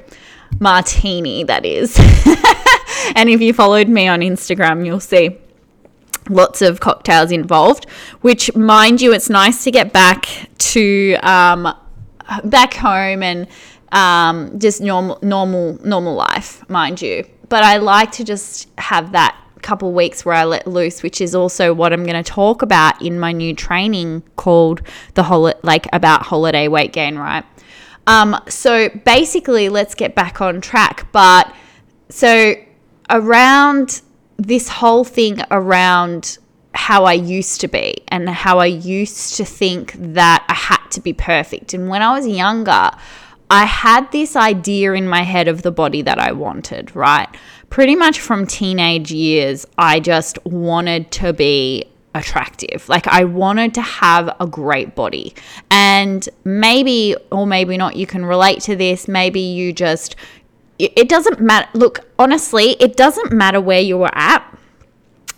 martini, 0.60 1.44
that 1.44 1.66
is. 1.66 1.98
and 3.16 3.30
if 3.30 3.42
you 3.42 3.54
followed 3.54 3.88
me 3.88 4.08
on 4.08 4.20
Instagram, 4.22 4.86
you'll 4.86 5.00
see 5.00 5.38
lots 6.30 6.62
of 6.62 6.80
cocktails 6.80 7.32
involved. 7.32 7.90
Which, 8.22 8.56
mind 8.56 9.02
you, 9.02 9.14
it's 9.14 9.30
nice 9.30 9.64
to 9.64 9.72
get 9.72 9.94
back 9.94 10.26
to 10.58 11.16
um, 11.24 11.76
back 12.44 12.74
home 12.74 13.24
and 13.24 13.48
um, 13.92 14.58
just 14.60 14.82
normal, 14.82 15.20
normal, 15.22 15.80
normal 15.86 16.16
life, 16.16 16.68
mind 16.70 17.02
you. 17.02 17.26
But 17.50 17.64
I 17.64 17.78
like 17.78 18.12
to 18.14 18.24
just 18.24 18.68
have 18.78 19.12
that 19.12 19.38
couple 19.62 19.94
weeks 19.94 20.26
where 20.26 20.36
I 20.36 20.44
let 20.44 20.68
loose, 20.68 21.02
which 21.02 21.22
is 21.22 21.34
also 21.34 21.74
what 21.74 21.94
I'm 21.94 22.04
going 22.04 22.22
to 22.22 22.30
talk 22.30 22.62
about 22.62 23.02
in 23.02 23.20
my 23.20 23.32
new 23.32 23.56
training 23.56 24.22
called 24.36 24.82
the 25.16 25.24
hol- 25.24 25.54
like 25.64 25.88
about 25.94 26.24
holiday 26.24 26.68
weight 26.68 26.94
gain, 26.94 27.18
right? 27.18 27.46
Um, 28.06 28.38
so 28.50 28.90
basically, 28.90 29.70
let's 29.70 29.96
get 29.96 30.14
back 30.14 30.42
on 30.42 30.62
track. 30.62 31.08
But 31.12 31.54
so 32.10 32.56
around 33.10 34.02
this 34.38 34.68
whole 34.68 35.04
thing 35.04 35.42
around 35.52 36.38
how 36.74 37.06
I 37.06 37.14
used 37.14 37.62
to 37.62 37.68
be 37.68 37.96
and 38.08 38.28
how 38.30 38.60
I 38.60 38.66
used 38.66 39.38
to 39.38 39.46
think 39.46 39.94
that 39.98 40.44
I 40.50 40.54
had 40.54 40.90
to 40.92 41.02
be 41.02 41.14
perfect. 41.14 41.74
And 41.74 41.88
when 41.88 42.02
I 42.02 42.16
was 42.16 42.28
younger, 42.28 42.92
I 43.50 43.66
had 43.66 44.12
this 44.12 44.36
idea 44.36 44.94
in 44.94 45.08
my 45.08 45.22
head 45.22 45.48
of 45.48 45.62
the 45.62 45.72
body 45.72 46.02
that 46.02 46.18
I 46.18 46.32
wanted, 46.32 46.96
right? 46.96 47.30
Pretty 47.70 47.96
much 47.96 48.20
from 48.20 48.48
teenage 48.48 49.12
years, 49.12 49.68
I 49.78 50.00
just 50.00 50.44
wanted 50.46 51.12
to 51.12 51.34
be 51.34 51.86
attractive. 52.16 52.88
Like 52.90 53.08
I 53.08 53.24
wanted 53.24 53.74
to 53.76 53.82
have 53.82 54.36
a 54.40 54.48
great 54.48 54.96
body. 54.96 55.34
And 55.70 56.28
maybe 56.44 57.16
or 57.32 57.46
maybe 57.46 57.78
not 57.78 57.96
you 57.96 58.08
can 58.08 58.26
relate 58.26 58.62
to 58.62 58.76
this. 58.76 59.08
Maybe 59.08 59.40
you 59.40 59.74
just 59.74 60.16
it 60.80 61.08
doesn't 61.10 61.40
matter. 61.40 61.70
Look, 61.74 62.00
honestly, 62.18 62.72
it 62.80 62.98
doesn't 62.98 63.32
matter 63.32 63.62
where 63.62 63.82
you 63.82 64.02
are 64.04 64.12
at. 64.14 64.58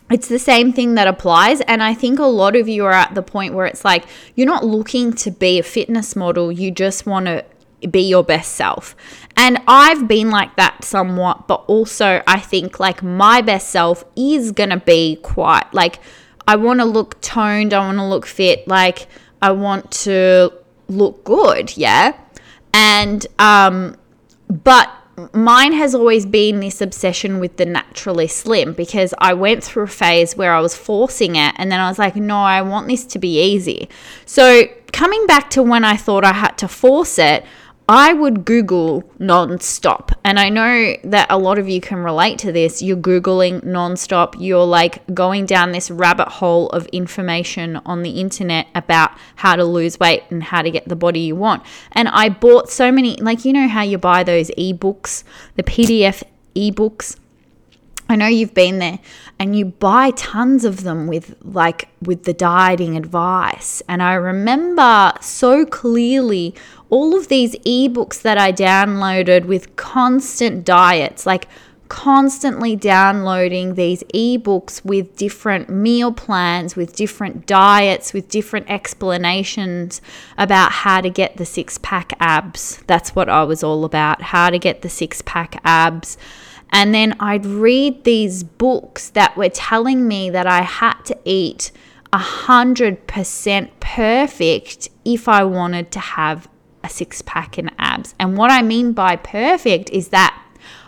It's 0.10 0.28
the 0.28 0.40
same 0.40 0.72
thing 0.72 0.96
that 0.96 1.08
applies. 1.08 1.62
And 1.62 1.82
I 1.82 1.94
think 1.94 2.20
a 2.20 2.26
lot 2.26 2.56
of 2.56 2.68
you 2.68 2.86
are 2.86 2.92
at 2.92 3.16
the 3.16 3.24
point 3.24 3.54
where 3.54 3.66
it's 3.66 3.84
like 3.84 4.06
you're 4.36 4.48
not 4.48 4.64
looking 4.64 5.14
to 5.14 5.32
be 5.32 5.60
a 5.60 5.64
fitness 5.64 6.16
model, 6.16 6.52
you 6.52 6.72
just 6.72 7.06
want 7.06 7.26
to 7.26 7.44
be 7.90 8.02
your 8.02 8.24
best 8.24 8.54
self. 8.54 8.96
And 9.36 9.62
I've 9.68 10.08
been 10.08 10.30
like 10.30 10.56
that 10.56 10.84
somewhat, 10.84 11.48
but 11.48 11.64
also 11.68 12.22
I 12.28 12.40
think 12.40 12.80
like 12.80 13.04
my 13.04 13.42
best 13.42 13.70
self 13.70 14.04
is 14.16 14.52
going 14.52 14.70
to 14.70 14.78
be 14.78 15.18
quite 15.18 15.74
like 15.74 16.00
I 16.48 16.56
want 16.56 16.80
to 16.80 16.86
look 16.86 17.20
toned, 17.22 17.74
I 17.74 17.80
want 17.80 17.98
to 17.98 18.06
look 18.06 18.26
fit, 18.26 18.68
like 18.68 19.08
I 19.42 19.52
want 19.52 19.92
to 19.92 20.54
look 20.88 21.24
good, 21.24 21.76
yeah? 21.76 22.18
And 22.74 23.26
um 23.40 23.98
but 24.48 24.92
mine 25.34 25.74
has 25.74 25.96
always 25.96 26.26
been 26.26 26.60
this 26.60 26.82
obsession 26.82 27.40
with 27.40 27.58
the 27.58 27.66
naturally 27.66 28.28
slim 28.28 28.74
because 28.74 29.14
I 29.20 29.34
went 29.34 29.64
through 29.64 29.84
a 29.84 29.88
phase 29.88 30.36
where 30.36 30.54
I 30.54 30.60
was 30.60 30.76
forcing 30.76 31.36
it 31.36 31.54
and 31.58 31.72
then 31.72 31.80
I 31.80 31.88
was 31.88 31.98
like, 31.98 32.16
no, 32.16 32.38
I 32.38 32.62
want 32.62 32.88
this 32.88 33.06
to 33.06 33.20
be 33.20 33.42
easy. 33.42 33.90
So, 34.26 34.66
coming 34.92 35.26
back 35.28 35.50
to 35.52 35.64
when 35.64 35.84
I 35.84 35.98
thought 35.98 36.24
I 36.24 36.34
had 36.34 36.58
to 36.60 36.68
force 36.68 37.20
it, 37.20 37.46
I 37.88 38.14
would 38.14 38.46
Google 38.46 39.04
non-stop. 39.20 40.12
And 40.24 40.40
I 40.40 40.50
know 40.50 40.96
that 41.04 41.28
a 41.30 41.38
lot 41.38 41.60
of 41.60 41.70
you 41.70 41.80
can 41.80 42.00
relate 42.00 42.40
to 42.40 42.52
this. 42.52 42.82
You're 42.82 42.98
Googling 42.98 43.64
non-stop. 43.64 44.36
You're 44.40 44.66
like 44.66 45.06
going 45.14 45.46
down 45.46 45.72
this 45.72 45.92
rabbit 45.92 46.28
hole 46.28 46.70
of 46.70 46.88
information 46.88 47.78
on 47.86 48.02
the 48.02 48.20
internet 48.20 48.68
about 48.74 49.12
how 49.36 49.56
to 49.56 49.64
lose 49.64 50.00
weight 50.00 50.24
and 50.32 50.42
how 50.44 50.64
to 50.64 50.72
get 50.72 50.88
the 50.88 50.96
body 50.96 51.20
you 51.20 51.36
want. 51.36 51.64
And 51.92 52.08
I 52.08 52.30
bought 52.30 52.72
so 52.72 52.92
many, 52.92 53.18
like, 53.18 53.46
you 53.46 53.54
know 53.54 53.68
how 53.68 53.84
you 53.84 54.00
buy 54.00 54.24
those 54.24 54.50
ebooks, 54.52 55.24
the 55.56 55.64
PDF 55.64 56.24
ebooks 56.56 57.18
I 58.08 58.16
know 58.16 58.28
you've 58.28 58.54
been 58.54 58.78
there 58.78 59.00
and 59.40 59.58
you 59.58 59.66
buy 59.66 60.12
tons 60.12 60.64
of 60.64 60.84
them 60.84 61.08
with 61.08 61.36
like 61.42 61.90
with 62.02 62.24
the 62.24 62.34
dieting 62.34 62.96
advice. 62.96 63.82
And 63.90 64.04
I 64.04 64.14
remember 64.14 65.14
so 65.22 65.66
clearly 65.66 66.54
all 66.90 67.16
of 67.16 67.28
these 67.28 67.56
ebooks 67.60 68.22
that 68.22 68.38
I 68.38 68.52
downloaded 68.52 69.46
with 69.46 69.76
constant 69.76 70.66
diets, 70.66 71.26
like 71.26 71.48
constantly 71.88 72.76
downloading 72.76 73.76
these 73.76 74.04
ebooks 74.14 74.84
with 74.84 75.16
different 75.16 75.70
meal 75.70 76.12
plans, 76.12 76.76
with 76.76 76.96
different 76.96 77.46
diets, 77.46 78.14
with 78.14 78.28
different 78.30 78.70
explanations 78.70 80.02
about 80.38 80.72
how 80.72 81.02
to 81.02 81.10
get 81.10 81.38
the 81.38 81.46
six 81.46 81.78
pack 81.78 82.14
abs. 82.20 82.84
That's 82.88 83.16
what 83.16 83.30
I 83.30 83.44
was 83.44 83.64
all 83.64 83.86
about, 83.86 84.22
how 84.22 84.50
to 84.50 84.60
get 84.60 84.82
the 84.82 84.90
six 84.90 85.22
pack 85.22 85.62
abs 85.64 86.18
and 86.72 86.94
then 86.94 87.16
I'd 87.22 87.46
read 87.46 88.04
these 88.04 88.44
books 88.44 89.10
that 89.12 89.38
were 89.38 89.50
telling 89.50 90.08
me 90.08 90.30
that 90.32 90.46
I 90.46 90.62
had 90.62 91.02
to 91.06 91.18
eat 91.24 91.72
100% 92.12 93.70
perfect 93.80 94.90
if 95.04 95.28
I 95.28 95.44
wanted 95.44 95.92
to 95.92 96.00
have 96.00 96.50
a 96.86 96.90
six 96.90 97.22
pack 97.24 97.58
and 97.58 97.72
abs. 97.80 98.16
And 98.20 98.38
what 98.38 98.52
I 98.52 98.62
mean 98.62 98.94
by 98.94 99.16
perfect 99.16 99.90
is 99.90 100.10
that 100.10 100.40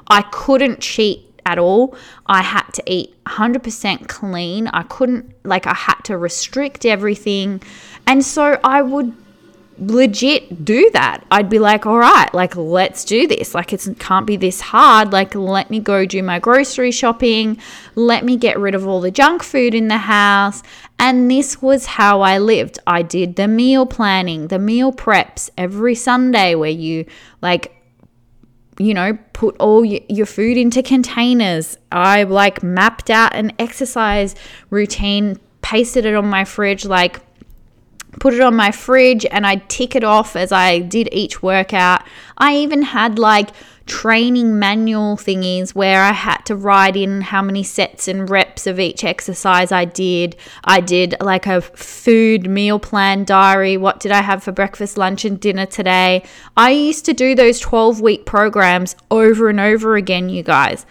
I 0.08 0.22
couldn't 0.32 0.80
cheat 0.80 1.24
at 1.46 1.58
all. 1.58 1.98
I 2.28 2.44
had 2.44 2.70
to 2.74 2.84
eat 2.86 3.16
100% 3.26 4.08
clean. 4.08 4.68
I 4.68 4.84
couldn't, 4.84 5.34
like, 5.44 5.66
I 5.66 5.74
had 5.74 6.00
to 6.06 6.18
restrict 6.18 6.86
everything. 6.86 7.62
And 8.06 8.24
so 8.24 8.60
I 8.64 8.82
would 8.82 9.14
legit 9.80 10.66
do 10.66 10.90
that. 10.92 11.26
I'd 11.32 11.50
be 11.50 11.60
like, 11.60 11.86
all 11.86 11.98
right, 11.98 12.34
like, 12.34 12.56
let's 12.56 13.06
do 13.06 13.28
this. 13.28 13.54
Like, 13.54 13.74
it 13.74 13.88
can't 14.00 14.26
be 14.26 14.38
this 14.38 14.62
hard. 14.62 15.12
Like, 15.12 15.36
let 15.36 15.70
me 15.70 15.80
go 15.80 16.06
do 16.06 16.22
my 16.24 16.40
grocery 16.40 16.92
shopping. 16.92 17.58
Let 17.96 18.26
me 18.26 18.38
get 18.38 18.60
rid 18.60 18.76
of 18.76 18.88
all 18.88 19.02
the 19.02 19.12
junk 19.12 19.44
food 19.44 19.76
in 19.76 19.88
the 19.88 19.98
house. 19.98 20.64
And 21.00 21.30
this 21.30 21.62
was 21.62 21.86
how 21.86 22.22
I 22.22 22.38
lived. 22.38 22.80
I 22.88 23.02
did 23.02 23.36
the 23.36 23.48
meal 23.48 23.86
planning, 23.86 24.48
the 24.48 24.60
meal 24.60 24.92
preps 24.92 25.50
every 25.58 25.96
Sunday 25.96 26.56
where 26.56 26.70
you, 26.72 27.06
like, 27.42 27.74
you 28.80 28.94
know, 28.94 29.18
put 29.34 29.58
all 29.58 29.84
your 29.84 30.26
food 30.26 30.58
into 30.58 30.84
containers. 30.84 31.78
I 31.92 32.24
like 32.24 32.64
mapped 32.64 33.10
out 33.10 33.36
an 33.36 33.54
exercise 33.60 34.36
routine, 34.70 35.40
pasted 35.62 36.06
it 36.06 36.16
on 36.16 36.28
my 36.28 36.46
fridge, 36.46 36.86
like 36.86 37.22
put 38.20 38.34
it 38.34 38.42
on 38.42 38.56
my 38.56 38.72
fridge 38.72 39.26
and 39.32 39.46
I'd 39.46 39.70
tick 39.70 39.96
it 39.96 40.04
off 40.04 40.36
as 40.36 40.52
I 40.52 40.80
did 40.80 41.10
each 41.12 41.42
workout. 41.44 42.04
I 42.38 42.56
even 42.58 42.82
had 42.82 43.20
like 43.20 43.50
training 43.88 44.60
manual 44.60 45.16
thingies 45.16 45.74
where 45.74 46.04
I 46.04 46.12
had 46.12 46.40
to 46.46 46.56
write 46.56 46.96
in 46.96 47.22
how 47.22 47.42
many 47.42 47.64
sets 47.64 48.08
and 48.08 48.30
reps 48.30 48.68
of 48.68 48.80
each 48.80 49.04
exercise 49.04 49.72
I 49.72 49.86
did. 49.86 50.36
I 50.64 50.82
did 50.82 51.16
like 51.22 51.48
a 51.48 51.62
food 51.62 52.50
meal 52.50 52.80
plan 52.80 53.24
diary. 53.24 53.78
What 53.78 54.00
did 54.00 54.12
I 54.12 54.22
have 54.22 54.44
for 54.44 54.52
breakfast, 54.52 54.98
lunch, 54.98 55.26
and 55.26 55.40
dinner 55.40 55.66
today? 55.66 56.24
I 56.56 56.72
used 56.72 57.06
to 57.06 57.14
do 57.14 57.34
those 57.34 57.60
12 57.60 58.02
week 58.02 58.26
programs 58.26 58.96
over 59.10 59.50
and 59.50 59.60
over 59.60 59.96
again, 59.96 60.30
you 60.30 60.44
guys. 60.44 60.86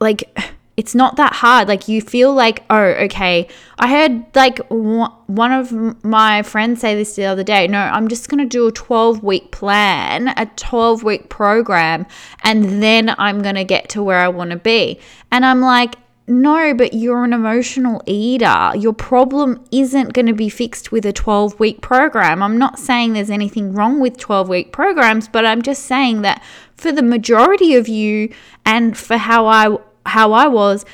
Like, 0.00 0.36
it's 0.76 0.94
not 0.94 1.16
that 1.16 1.34
hard. 1.34 1.68
Like 1.68 1.88
you 1.88 2.02
feel 2.02 2.34
like, 2.34 2.62
oh, 2.68 2.82
okay. 2.82 3.48
I 3.78 3.88
heard 3.88 4.24
like 4.34 4.58
one 4.68 5.52
of 5.52 6.04
my 6.04 6.42
friends 6.42 6.80
say 6.80 6.94
this 6.94 7.16
the 7.16 7.24
other 7.24 7.42
day. 7.42 7.66
No, 7.66 7.78
I'm 7.78 8.08
just 8.08 8.28
going 8.28 8.40
to 8.40 8.46
do 8.46 8.66
a 8.66 8.72
12 8.72 9.22
week 9.22 9.50
plan, 9.50 10.28
a 10.36 10.46
12 10.56 11.02
week 11.02 11.28
program, 11.28 12.06
and 12.42 12.82
then 12.82 13.14
I'm 13.18 13.40
going 13.40 13.54
to 13.54 13.64
get 13.64 13.88
to 13.90 14.02
where 14.02 14.18
I 14.18 14.28
want 14.28 14.50
to 14.50 14.56
be. 14.56 15.00
And 15.32 15.44
I'm 15.44 15.60
like, 15.60 15.96
no, 16.28 16.74
but 16.74 16.92
you're 16.92 17.24
an 17.24 17.32
emotional 17.32 18.02
eater. 18.04 18.72
Your 18.74 18.92
problem 18.92 19.64
isn't 19.70 20.12
going 20.12 20.26
to 20.26 20.32
be 20.32 20.48
fixed 20.48 20.90
with 20.90 21.06
a 21.06 21.12
12 21.12 21.58
week 21.60 21.80
program. 21.80 22.42
I'm 22.42 22.58
not 22.58 22.78
saying 22.78 23.12
there's 23.12 23.30
anything 23.30 23.72
wrong 23.72 24.00
with 24.00 24.18
12 24.18 24.48
week 24.48 24.72
programs, 24.72 25.28
but 25.28 25.46
I'm 25.46 25.62
just 25.62 25.84
saying 25.84 26.22
that 26.22 26.42
for 26.76 26.90
the 26.90 27.02
majority 27.02 27.76
of 27.76 27.88
you 27.88 28.34
and 28.64 28.98
for 28.98 29.16
how 29.16 29.46
I 29.46 29.78
how 30.08 30.32
I 30.32 30.46
was, 30.46 30.84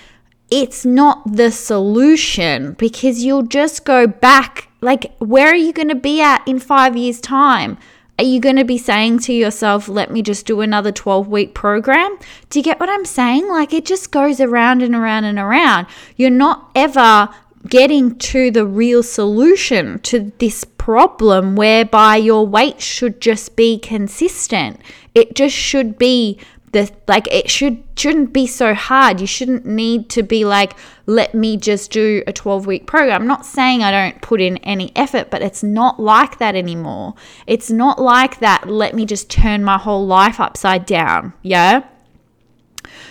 it's 0.51 0.85
not 0.85 1.23
the 1.37 1.51
solution 1.51 2.73
because 2.75 3.25
you'll 3.25 3.45
just 3.45 3.85
go 3.85 4.07
back. 4.07 4.69
Like, 4.81 5.17
where 5.19 5.49
are 5.49 5.57
you 5.57 5.73
going 5.73 5.89
to 5.89 5.95
be 5.95 6.21
at 6.21 6.47
in 6.47 6.59
five 6.59 6.97
years' 6.97 7.21
time? 7.21 7.79
Are 8.19 8.25
you 8.25 8.39
going 8.39 8.57
to 8.57 8.65
be 8.65 8.79
saying 8.79 9.21
to 9.21 9.33
yourself, 9.33 9.89
let 9.89 10.11
me 10.11 10.23
just 10.23 10.45
do 10.47 10.61
another 10.61 10.93
12 10.93 11.27
week 11.29 11.55
program? 11.55 12.19
Do 12.51 12.59
you 12.59 12.63
get 12.63 12.79
what 12.79 12.91
I'm 12.91 13.07
saying? 13.07 13.49
Like, 13.49 13.73
it 13.73 13.87
just 13.87 14.11
goes 14.11 14.41
around 14.41 14.83
and 14.83 14.95
around 14.95 15.25
and 15.25 15.39
around. 15.39 15.87
You're 16.17 16.31
not 16.31 16.71
ever 16.75 17.31
getting 17.69 18.17
to 18.19 18.51
the 18.51 18.67
real 18.67 19.03
solution 19.03 20.01
to 20.01 20.33
this 20.39 20.65
problem 20.65 21.57
whereby 21.57 22.17
your 22.17 22.47
weight 22.47 22.81
should 22.81 23.21
just 23.21 23.57
be 23.57 23.79
consistent. 23.79 24.81
It 25.15 25.35
just 25.35 25.55
should 25.55 25.97
be 25.97 26.39
the 26.73 26.91
like 27.07 27.29
it 27.29 27.51
should 27.51 27.83
shouldn't 27.97 28.33
be 28.33 28.47
so 28.47 28.75
hard. 28.75 29.21
You 29.21 29.27
shouldn't 29.27 29.65
need 29.65 30.09
to 30.11 30.23
be 30.23 30.45
like 30.45 30.75
let 31.07 31.35
me 31.35 31.57
just 31.57 31.91
do 31.91 32.23
a 32.27 32.33
12 32.33 32.67
week 32.67 32.87
program. 32.87 33.23
I'm 33.23 33.29
not 33.29 33.45
saying 33.47 33.83
i 33.83 33.91
don't 33.91 34.21
put 34.23 34.41
in 34.41 34.57
any 34.59 34.91
effort 34.97 35.31
but 35.31 35.43
it's 35.43 35.63
not 35.63 36.01
like 36.01 36.39
that 36.39 36.55
anymore. 36.55 37.15
It's 37.47 37.71
not 37.71 38.01
like 38.01 38.41
that 38.41 38.69
let 38.69 38.95
me 38.95 39.07
just 39.07 39.31
turn 39.31 39.63
my 39.63 39.79
whole 39.79 40.07
life 40.07 40.41
upside 40.41 40.87
down 40.87 41.35
yeah? 41.43 41.85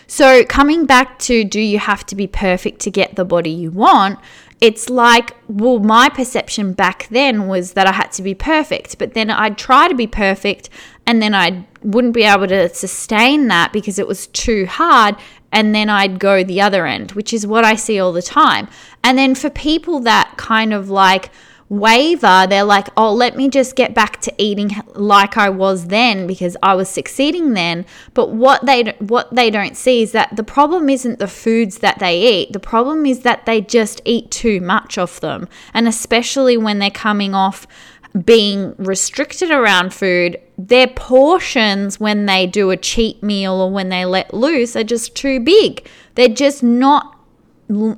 So 0.08 0.43
coming 0.43 0.86
back 0.86 1.19
to 1.19 1.43
do 1.43 1.62
you 1.62 1.80
have 1.80 2.06
to 2.08 2.15
be 2.15 2.28
perfect 2.28 2.82
to 2.82 2.91
get 2.91 3.15
the 3.15 3.26
body 3.26 3.52
you 3.52 3.71
want? 3.71 4.19
It's 4.62 4.91
like, 4.91 5.36
well, 5.47 5.80
my 5.80 6.08
perception 6.08 6.74
back 6.74 7.08
then 7.10 7.47
was 7.47 7.74
that 7.74 7.88
I 7.88 7.93
had 7.93 8.12
to 8.13 8.21
be 8.21 8.36
perfect, 8.36 9.00
but 9.00 9.15
then 9.15 9.32
I'd 9.32 9.58
try 9.58 9.88
to 9.88 9.95
be 9.95 10.06
perfect 10.06 10.69
and 11.05 11.21
then 11.21 11.33
I 11.33 11.65
wouldn't 11.81 12.13
be 12.13 12.23
able 12.23 12.47
to 12.47 12.69
sustain 12.69 13.47
that 13.47 13.73
because 13.73 13.99
it 13.99 14.07
was 14.07 14.27
too 14.27 14.65
hard. 14.65 15.15
And 15.51 15.75
then 15.75 15.89
I'd 15.89 16.19
go 16.19 16.43
the 16.43 16.61
other 16.61 16.85
end, 16.85 17.11
which 17.11 17.33
is 17.33 17.45
what 17.45 17.65
I 17.65 17.75
see 17.75 17.99
all 17.99 18.13
the 18.13 18.21
time. 18.21 18.69
And 19.03 19.17
then 19.17 19.35
for 19.35 19.49
people 19.49 19.99
that 20.01 20.35
kind 20.37 20.73
of 20.73 20.89
like, 20.89 21.29
waver, 21.71 22.45
they're 22.49 22.65
like, 22.65 22.89
oh, 22.97 23.13
let 23.13 23.37
me 23.37 23.47
just 23.47 23.77
get 23.77 23.95
back 23.95 24.19
to 24.19 24.33
eating 24.37 24.71
like 24.93 25.37
I 25.37 25.49
was 25.49 25.87
then 25.87 26.27
because 26.27 26.57
I 26.61 26.75
was 26.75 26.89
succeeding 26.89 27.53
then. 27.53 27.85
But 28.13 28.31
what 28.31 28.65
they 28.65 28.93
what 28.99 29.33
they 29.33 29.49
don't 29.49 29.77
see 29.77 30.01
is 30.03 30.11
that 30.11 30.35
the 30.35 30.43
problem 30.43 30.89
isn't 30.89 31.19
the 31.19 31.29
foods 31.29 31.77
that 31.77 31.99
they 31.99 32.21
eat. 32.21 32.51
The 32.51 32.59
problem 32.59 33.05
is 33.05 33.21
that 33.21 33.45
they 33.45 33.61
just 33.61 34.01
eat 34.03 34.29
too 34.31 34.59
much 34.59 34.97
of 34.97 35.21
them, 35.21 35.47
and 35.73 35.87
especially 35.87 36.57
when 36.57 36.79
they're 36.79 36.91
coming 36.91 37.33
off 37.33 37.65
being 38.26 38.76
restricted 38.78 39.52
around 39.52 39.93
food, 39.93 40.39
their 40.58 40.88
portions 40.88 42.00
when 42.00 42.26
they 42.26 42.45
do 42.45 42.69
a 42.71 42.78
cheat 42.78 43.24
meal 43.24 43.54
or 43.54 43.71
when 43.71 43.89
they 43.89 44.06
let 44.06 44.34
loose 44.34 44.76
are 44.76 44.84
just 44.84 45.15
too 45.15 45.39
big. 45.39 45.88
They're 46.15 46.28
just 46.28 46.62
not 46.62 47.17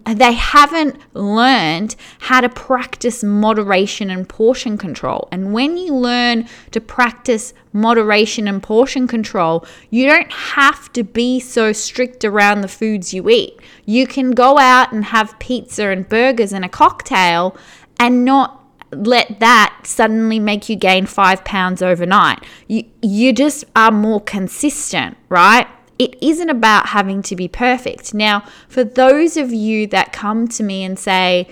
they 0.05 0.33
haven't 0.33 0.99
learned 1.15 1.95
how 2.19 2.41
to 2.41 2.49
practice 2.49 3.23
moderation 3.23 4.11
and 4.11 4.29
portion 4.29 4.77
control. 4.77 5.27
And 5.31 5.51
when 5.51 5.77
you 5.77 5.95
learn 5.95 6.47
to 6.71 6.79
practice 6.79 7.55
moderation 7.71 8.47
and 8.47 8.61
portion 8.61 9.07
control, 9.07 9.65
you 9.89 10.05
don't 10.05 10.31
have 10.31 10.93
to 10.93 11.03
be 11.03 11.39
so 11.39 11.73
strict 11.73 12.23
around 12.23 12.61
the 12.61 12.67
foods 12.67 13.15
you 13.15 13.27
eat. 13.29 13.59
You 13.85 14.05
can 14.05 14.31
go 14.31 14.59
out 14.59 14.91
and 14.91 15.05
have 15.05 15.39
pizza 15.39 15.87
and 15.87 16.07
burgers 16.07 16.53
and 16.53 16.63
a 16.63 16.69
cocktail 16.69 17.57
and 17.99 18.23
not 18.23 18.62
let 18.93 19.39
that 19.39 19.81
suddenly 19.83 20.39
make 20.39 20.69
you 20.69 20.75
gain 20.75 21.05
five 21.05 21.43
pounds 21.43 21.81
overnight. 21.81 22.43
You, 22.67 22.85
you 23.01 23.33
just 23.33 23.65
are 23.75 23.91
more 23.91 24.21
consistent, 24.21 25.17
right? 25.29 25.67
it 25.99 26.17
isn't 26.21 26.49
about 26.49 26.87
having 26.87 27.21
to 27.21 27.35
be 27.35 27.47
perfect. 27.47 28.13
Now, 28.13 28.43
for 28.67 28.83
those 28.83 29.37
of 29.37 29.53
you 29.53 29.87
that 29.87 30.11
come 30.11 30.47
to 30.49 30.63
me 30.63 30.83
and 30.83 30.97
say, 30.97 31.47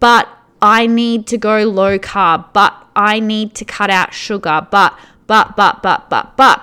but 0.00 0.28
I 0.60 0.86
need 0.86 1.26
to 1.28 1.38
go 1.38 1.62
low 1.64 1.98
carb, 1.98 2.52
but 2.52 2.74
I 2.96 3.20
need 3.20 3.54
to 3.56 3.64
cut 3.64 3.90
out 3.90 4.14
sugar, 4.14 4.66
but, 4.70 4.98
but, 5.26 5.56
but, 5.56 5.82
but, 5.82 6.08
but, 6.08 6.36
but, 6.36 6.62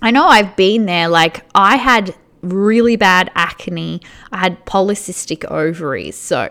I 0.00 0.10
know 0.10 0.26
I've 0.26 0.56
been 0.56 0.86
there. 0.86 1.08
Like, 1.08 1.46
I 1.54 1.76
had 1.76 2.14
really 2.42 2.96
bad 2.96 3.30
acne, 3.36 4.00
I 4.32 4.38
had 4.38 4.66
polycystic 4.66 5.48
ovaries. 5.50 6.16
So, 6.18 6.48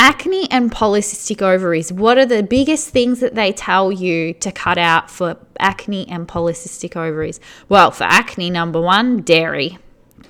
acne 0.00 0.50
and 0.50 0.72
polycystic 0.72 1.42
ovaries, 1.42 1.92
what 1.92 2.16
are 2.16 2.24
the 2.24 2.42
biggest 2.42 2.88
things 2.88 3.20
that 3.20 3.34
they 3.34 3.52
tell 3.52 3.92
you 3.92 4.32
to 4.32 4.50
cut 4.50 4.78
out 4.78 5.10
for 5.10 5.36
acne 5.58 6.08
and 6.08 6.26
polycystic 6.26 6.96
ovaries? 6.96 7.38
Well, 7.68 7.90
for 7.90 8.04
acne, 8.04 8.48
number 8.48 8.80
one, 8.80 9.20
dairy. 9.20 9.78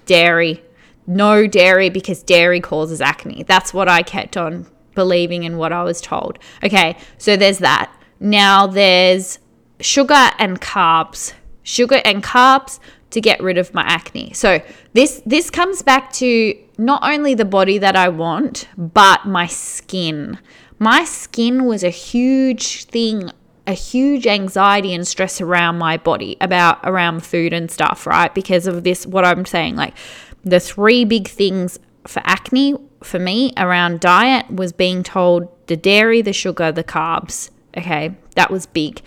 Dairy. 0.06 0.62
No 1.06 1.46
dairy 1.46 1.88
because 1.88 2.20
dairy 2.24 2.60
causes 2.60 3.00
acne. 3.00 3.44
That's 3.44 3.72
what 3.72 3.88
I 3.88 4.02
kept 4.02 4.36
on 4.36 4.66
believing 4.96 5.44
and 5.44 5.56
what 5.56 5.72
I 5.72 5.84
was 5.84 6.00
told. 6.00 6.40
Okay, 6.64 6.96
so 7.16 7.36
there's 7.36 7.58
that. 7.58 7.94
Now 8.18 8.66
there's 8.66 9.38
sugar 9.78 10.30
and 10.40 10.60
carbs. 10.60 11.32
Sugar 11.62 12.02
and 12.04 12.24
carbs 12.24 12.80
to 13.10 13.20
get 13.20 13.40
rid 13.42 13.58
of 13.58 13.74
my 13.74 13.82
acne. 13.82 14.32
So 14.32 14.62
this 14.92 15.22
this 15.26 15.50
comes 15.50 15.82
back 15.82 16.12
to 16.14 16.54
not 16.78 17.02
only 17.02 17.34
the 17.34 17.44
body 17.44 17.78
that 17.78 17.96
I 17.96 18.08
want, 18.08 18.68
but 18.76 19.26
my 19.26 19.46
skin. 19.46 20.38
My 20.78 21.04
skin 21.04 21.66
was 21.66 21.84
a 21.84 21.90
huge 21.90 22.84
thing, 22.84 23.30
a 23.66 23.74
huge 23.74 24.26
anxiety 24.26 24.94
and 24.94 25.06
stress 25.06 25.40
around 25.40 25.78
my 25.78 25.98
body 25.98 26.36
about 26.40 26.78
around 26.84 27.24
food 27.24 27.52
and 27.52 27.70
stuff, 27.70 28.06
right? 28.06 28.34
Because 28.34 28.66
of 28.66 28.82
this, 28.84 29.06
what 29.06 29.24
I'm 29.24 29.44
saying, 29.44 29.76
like 29.76 29.94
the 30.42 30.60
three 30.60 31.04
big 31.04 31.28
things 31.28 31.78
for 32.06 32.22
acne 32.24 32.76
for 33.02 33.18
me 33.18 33.52
around 33.56 34.00
diet 34.00 34.50
was 34.50 34.72
being 34.72 35.02
told 35.02 35.48
the 35.66 35.76
dairy, 35.76 36.22
the 36.22 36.32
sugar, 36.32 36.72
the 36.72 36.84
carbs. 36.84 37.50
Okay, 37.76 38.14
that 38.34 38.50
was 38.50 38.66
big. 38.66 39.02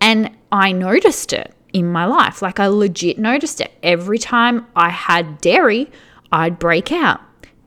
And 0.00 0.30
I 0.50 0.72
noticed 0.72 1.32
it 1.32 1.54
in 1.72 1.90
my 1.90 2.04
life. 2.04 2.42
Like 2.42 2.60
I 2.60 2.66
legit 2.66 3.18
noticed 3.18 3.60
it. 3.60 3.72
Every 3.82 4.18
time 4.18 4.66
I 4.74 4.90
had 4.90 5.40
dairy, 5.40 5.90
I'd 6.32 6.58
break 6.58 6.92
out. 6.92 7.20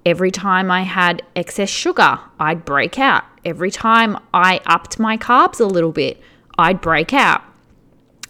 every 0.06 0.32
time 0.32 0.70
I 0.70 0.82
had 0.82 1.24
excess 1.36 1.70
sugar, 1.70 2.20
I'd 2.40 2.66
break 2.66 3.00
out. 3.00 3.24
Every 3.46 3.72
time 3.72 4.18
I 4.34 4.60
upped 4.66 5.00
my 5.00 5.18
carbs 5.18 5.60
a 5.60 5.66
little 5.66 5.92
bit, 5.92 6.22
I'd 6.58 6.82
break 6.82 7.14
out. 7.14 7.42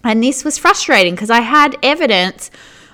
And 0.04 0.24
this 0.24 0.44
was 0.44 0.58
frustrating 0.58 1.16
because 1.16 1.30
I 1.30 1.42
had 1.42 1.78
evidence. 1.82 2.52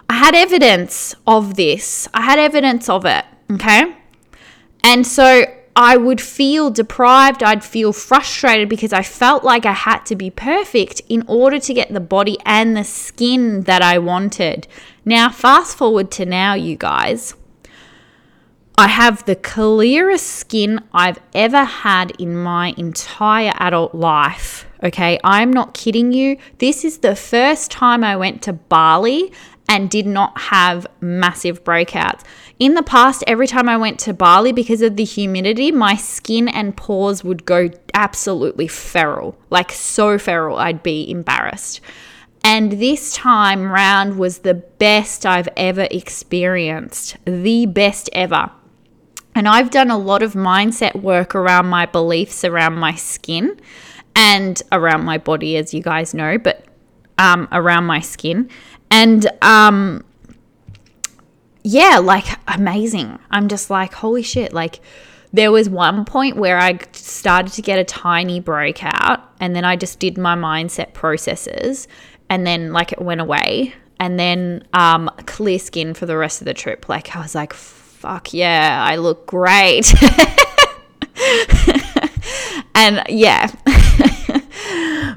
I 0.10 0.14
had 0.16 0.36
evidence 0.36 1.16
of 1.26 1.56
this. 1.56 2.08
I 2.14 2.22
had 2.22 2.40
evidence 2.40 2.90
of 2.90 3.06
it. 3.06 3.26
Okay. 3.52 3.96
And 4.84 5.06
so 5.06 5.46
I 5.82 5.96
would 5.96 6.20
feel 6.20 6.72
deprived. 6.72 7.42
I'd 7.42 7.64
feel 7.64 7.94
frustrated 7.94 8.68
because 8.68 8.92
I 8.92 9.02
felt 9.02 9.46
like 9.46 9.66
I 9.66 9.72
had 9.72 10.00
to 10.08 10.16
be 10.18 10.30
perfect 10.30 11.02
in 11.08 11.24
order 11.26 11.58
to 11.58 11.74
get 11.74 11.94
the 11.94 12.02
body 12.02 12.38
and 12.46 12.76
the 12.76 12.84
skin 12.84 13.62
that 13.62 13.82
I 13.82 13.98
wanted. 13.98 14.68
Now, 15.06 15.30
fast 15.30 15.78
forward 15.78 16.12
to 16.12 16.26
now, 16.26 16.54
you 16.54 16.76
guys. 16.76 17.34
I 18.78 18.90
have 18.90 19.24
the 19.24 19.38
clearest 19.38 20.28
skin 20.28 20.84
I've 20.94 21.20
ever 21.34 21.64
had 21.64 22.12
in 22.20 22.36
my 22.36 22.74
entire 22.78 23.54
adult 23.56 23.96
life. 23.96 24.66
Okay, 24.84 25.18
I'm 25.24 25.52
not 25.54 25.74
kidding 25.74 26.12
you. 26.12 26.36
This 26.58 26.84
is 26.84 26.98
the 26.98 27.16
first 27.16 27.72
time 27.72 28.04
I 28.04 28.18
went 28.18 28.42
to 28.42 28.54
Bali 28.54 29.32
and 29.70 29.90
did 29.90 30.08
not 30.08 30.38
have 30.38 30.88
massive 31.00 31.64
breakouts. 31.64 32.24
In 32.58 32.74
the 32.74 32.84
past, 32.84 33.24
every 33.28 33.48
time 33.48 33.70
I 33.70 33.78
went 33.78 34.00
to 34.00 34.14
Bali, 34.14 34.52
because 34.52 34.82
of 34.82 34.98
the 34.98 35.06
humidity, 35.06 35.72
my 35.72 35.96
skin 35.96 36.50
and 36.50 36.76
pores 36.76 37.24
would 37.24 37.46
go 37.46 37.70
absolutely 37.94 38.68
feral 38.68 39.38
like 39.52 39.72
so 39.72 40.18
feral, 40.18 40.58
I'd 40.58 40.84
be 40.84 41.10
embarrassed. 41.10 41.80
And 42.44 42.74
this 42.74 43.14
time 43.14 43.72
round 43.72 44.18
was 44.18 44.40
the 44.40 44.56
best 44.56 45.26
I've 45.26 45.50
ever 45.56 45.88
experienced, 45.92 47.18
the 47.26 47.66
best 47.68 48.10
ever. 48.14 48.52
And 49.36 49.48
I've 49.48 49.70
done 49.70 49.92
a 49.92 49.98
lot 49.98 50.24
of 50.24 50.34
mindset 50.34 51.02
work 51.02 51.36
around 51.36 51.68
my 51.68 51.86
beliefs 51.86 52.44
around 52.44 52.76
my 52.76 52.96
skin 52.96 53.60
and 54.16 54.62
around 54.72 55.06
my 55.06 55.18
body, 55.18 55.58
as 55.58 55.74
you 55.74 55.84
guys 55.84 56.14
know, 56.14 56.38
but 56.38 56.66
um, 57.20 57.48
around 57.52 57.86
my 57.86 58.00
skin. 58.00 58.50
And 58.92 59.28
um, 59.42 60.04
yeah, 61.64 62.00
like 62.00 62.26
amazing. 62.48 63.20
I'm 63.30 63.48
just 63.48 63.70
like, 63.70 63.94
holy 63.94 64.24
shit. 64.24 64.54
Like, 64.54 64.80
there 65.32 65.52
was 65.52 65.70
one 65.70 66.06
point 66.06 66.38
where 66.38 66.58
I 66.58 66.80
started 66.92 67.54
to 67.54 67.62
get 67.62 67.78
a 67.78 67.84
tiny 67.84 68.40
breakout, 68.40 69.22
and 69.40 69.56
then 69.56 69.64
I 69.64 69.76
just 69.76 70.00
did 70.00 70.18
my 70.18 70.36
mindset 70.36 70.94
processes, 70.94 71.88
and 72.30 72.48
then 72.48 72.74
like 72.74 72.92
it 72.92 73.02
went 73.02 73.22
away. 73.22 73.74
And 74.02 74.18
then 74.18 74.64
um, 74.72 75.12
clear 75.26 75.60
skin 75.60 75.94
for 75.94 76.06
the 76.06 76.16
rest 76.16 76.42
of 76.42 76.46
the 76.46 76.54
trip. 76.54 76.88
Like, 76.88 77.18
I 77.18 77.22
was 77.22 77.36
like, 77.36 77.52
fuck 77.52 78.34
yeah, 78.34 78.82
I 78.82 78.96
look 78.96 79.28
great. 79.28 79.94
and 82.76 83.04
yeah. 83.10 83.52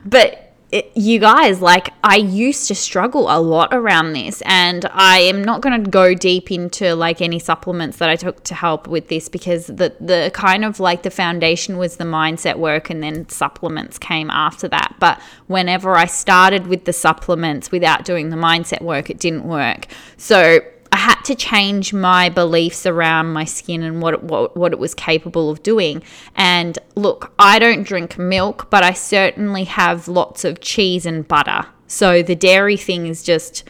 but 0.04 0.51
it, 0.72 0.90
you 0.96 1.18
guys, 1.18 1.60
like, 1.60 1.92
I 2.02 2.16
used 2.16 2.66
to 2.68 2.74
struggle 2.74 3.26
a 3.30 3.38
lot 3.38 3.68
around 3.72 4.14
this, 4.14 4.42
and 4.46 4.86
I 4.90 5.18
am 5.18 5.44
not 5.44 5.60
going 5.60 5.84
to 5.84 5.90
go 5.90 6.14
deep 6.14 6.50
into 6.50 6.94
like 6.94 7.20
any 7.20 7.38
supplements 7.38 7.98
that 7.98 8.08
I 8.08 8.16
took 8.16 8.42
to 8.44 8.54
help 8.54 8.88
with 8.88 9.08
this 9.08 9.28
because 9.28 9.66
the 9.66 9.94
the 10.00 10.30
kind 10.32 10.64
of 10.64 10.80
like 10.80 11.02
the 11.02 11.10
foundation 11.10 11.76
was 11.76 11.98
the 11.98 12.04
mindset 12.04 12.56
work, 12.56 12.88
and 12.88 13.02
then 13.02 13.28
supplements 13.28 13.98
came 13.98 14.30
after 14.30 14.66
that. 14.68 14.96
But 14.98 15.20
whenever 15.46 15.94
I 15.94 16.06
started 16.06 16.66
with 16.66 16.86
the 16.86 16.94
supplements 16.94 17.70
without 17.70 18.06
doing 18.06 18.30
the 18.30 18.36
mindset 18.36 18.80
work, 18.80 19.10
it 19.10 19.18
didn't 19.18 19.44
work. 19.44 19.88
So 20.16 20.60
had 21.02 21.20
to 21.24 21.34
change 21.34 21.92
my 21.92 22.28
beliefs 22.28 22.86
around 22.86 23.32
my 23.32 23.44
skin 23.44 23.82
and 23.82 24.00
what 24.00 24.14
it, 24.14 24.22
what, 24.22 24.56
what 24.56 24.72
it 24.72 24.78
was 24.78 24.94
capable 24.94 25.50
of 25.50 25.62
doing. 25.62 26.02
And 26.36 26.78
look, 26.94 27.32
I 27.38 27.58
don't 27.58 27.82
drink 27.82 28.18
milk, 28.18 28.70
but 28.70 28.84
I 28.84 28.92
certainly 28.92 29.64
have 29.64 30.06
lots 30.06 30.44
of 30.44 30.60
cheese 30.60 31.04
and 31.04 31.26
butter. 31.26 31.66
So 31.88 32.22
the 32.22 32.36
dairy 32.36 32.76
thing 32.76 33.06
is 33.06 33.22
just, 33.22 33.64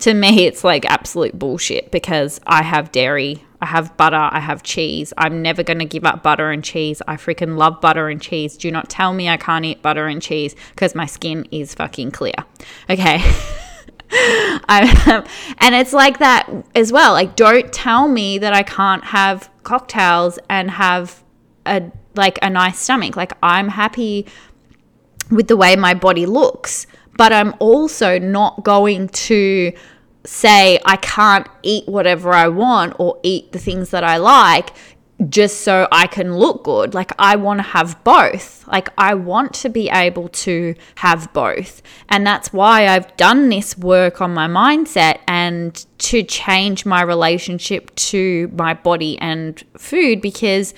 to 0.00 0.12
me, 0.12 0.44
it's 0.46 0.64
like 0.64 0.84
absolute 0.84 1.38
bullshit 1.38 1.90
because 1.90 2.40
I 2.46 2.62
have 2.62 2.92
dairy, 2.92 3.42
I 3.60 3.66
have 3.66 3.96
butter, 3.96 4.28
I 4.30 4.40
have 4.40 4.62
cheese. 4.62 5.14
I'm 5.16 5.40
never 5.40 5.62
going 5.62 5.78
to 5.78 5.86
give 5.86 6.04
up 6.04 6.22
butter 6.22 6.50
and 6.50 6.62
cheese. 6.62 7.00
I 7.08 7.16
freaking 7.16 7.56
love 7.56 7.80
butter 7.80 8.08
and 8.08 8.20
cheese. 8.20 8.56
Do 8.56 8.70
not 8.70 8.90
tell 8.90 9.14
me 9.14 9.28
I 9.28 9.38
can't 9.38 9.64
eat 9.64 9.80
butter 9.80 10.06
and 10.06 10.20
cheese 10.20 10.54
because 10.70 10.94
my 10.94 11.06
skin 11.06 11.48
is 11.50 11.74
fucking 11.74 12.10
clear. 12.10 12.34
Okay. 12.90 13.20
and 14.68 15.74
it's 15.74 15.92
like 15.92 16.18
that 16.18 16.48
as 16.74 16.92
well. 16.92 17.12
Like, 17.12 17.36
don't 17.36 17.72
tell 17.72 18.08
me 18.08 18.38
that 18.38 18.52
I 18.52 18.62
can't 18.62 19.04
have 19.04 19.50
cocktails 19.62 20.38
and 20.48 20.70
have 20.70 21.22
a 21.64 21.90
like 22.14 22.38
a 22.42 22.50
nice 22.50 22.78
stomach. 22.78 23.16
Like, 23.16 23.32
I'm 23.42 23.68
happy 23.68 24.26
with 25.30 25.48
the 25.48 25.56
way 25.56 25.76
my 25.76 25.94
body 25.94 26.26
looks, 26.26 26.86
but 27.16 27.32
I'm 27.32 27.54
also 27.58 28.18
not 28.18 28.64
going 28.64 29.08
to 29.08 29.72
say 30.24 30.78
I 30.84 30.96
can't 30.96 31.46
eat 31.62 31.86
whatever 31.86 32.32
I 32.32 32.48
want 32.48 32.94
or 32.98 33.18
eat 33.22 33.52
the 33.52 33.58
things 33.58 33.90
that 33.90 34.04
I 34.04 34.16
like 34.16 34.70
just 35.28 35.62
so 35.62 35.88
I 35.90 36.06
can 36.06 36.36
look 36.36 36.64
good. 36.64 36.92
Like, 36.92 37.10
I 37.18 37.36
want 37.36 37.58
to 37.58 37.62
have 37.62 38.02
both. 38.04 38.66
Like, 38.68 38.90
I 38.98 39.14
want 39.14 39.54
to 39.54 39.70
be 39.70 39.88
able 39.88 40.28
to 40.28 40.74
have 40.96 41.32
both. 41.32 41.80
And 42.08 42.26
that's 42.26 42.52
why 42.52 42.86
I've 42.88 43.16
done 43.16 43.48
this 43.48 43.78
work 43.78 44.20
on 44.20 44.34
my 44.34 44.46
mindset 44.46 45.20
and 45.26 45.86
to 45.98 46.22
change 46.22 46.84
my 46.84 47.02
relationship 47.02 47.94
to 47.96 48.50
my 48.54 48.74
body 48.74 49.18
and 49.18 49.62
food 49.78 50.20
because 50.20 50.74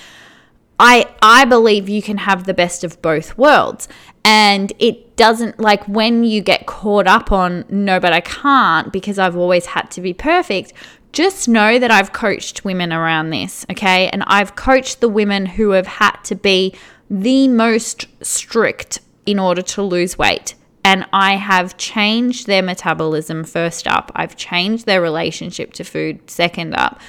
I, 0.78 1.08
I 1.20 1.44
believe 1.44 1.88
you 1.88 2.02
can 2.02 2.18
have 2.18 2.44
the 2.44 2.54
best 2.54 2.84
of 2.84 3.02
both 3.02 3.36
worlds. 3.36 3.88
And 4.24 4.72
it 4.78 5.16
doesn't 5.16 5.58
like 5.58 5.82
when 5.88 6.22
you 6.22 6.42
get 6.42 6.66
caught 6.66 7.06
up 7.06 7.32
on 7.32 7.64
no, 7.68 7.98
but 7.98 8.12
I 8.12 8.20
can't 8.20 8.92
because 8.92 9.18
I've 9.18 9.36
always 9.36 9.66
had 9.66 9.90
to 9.92 10.00
be 10.00 10.12
perfect 10.12 10.72
just 11.12 11.48
know 11.48 11.78
that 11.78 11.90
I've 11.90 12.12
coached 12.12 12.64
women 12.64 12.92
around 12.92 13.30
this, 13.30 13.64
okay? 13.70 14.08
And 14.08 14.22
I've 14.26 14.56
coached 14.56 15.00
the 15.00 15.08
women 15.08 15.46
who 15.46 15.70
have 15.70 15.86
had 15.86 16.16
to 16.24 16.34
be 16.34 16.74
the 17.10 17.48
most 17.48 18.06
strict 18.22 19.00
in 19.26 19.38
order 19.38 19.62
to 19.62 19.82
lose 19.82 20.18
weight. 20.18 20.54
And 20.84 21.06
I 21.12 21.36
have 21.36 21.76
changed 21.76 22.46
their 22.46 22.62
metabolism 22.62 23.44
first 23.44 23.86
up. 23.86 24.12
I've 24.14 24.36
changed 24.36 24.86
their 24.86 25.02
relationship 25.02 25.72
to 25.74 25.84
food 25.84 26.30
second 26.30 26.74
up. 26.74 27.00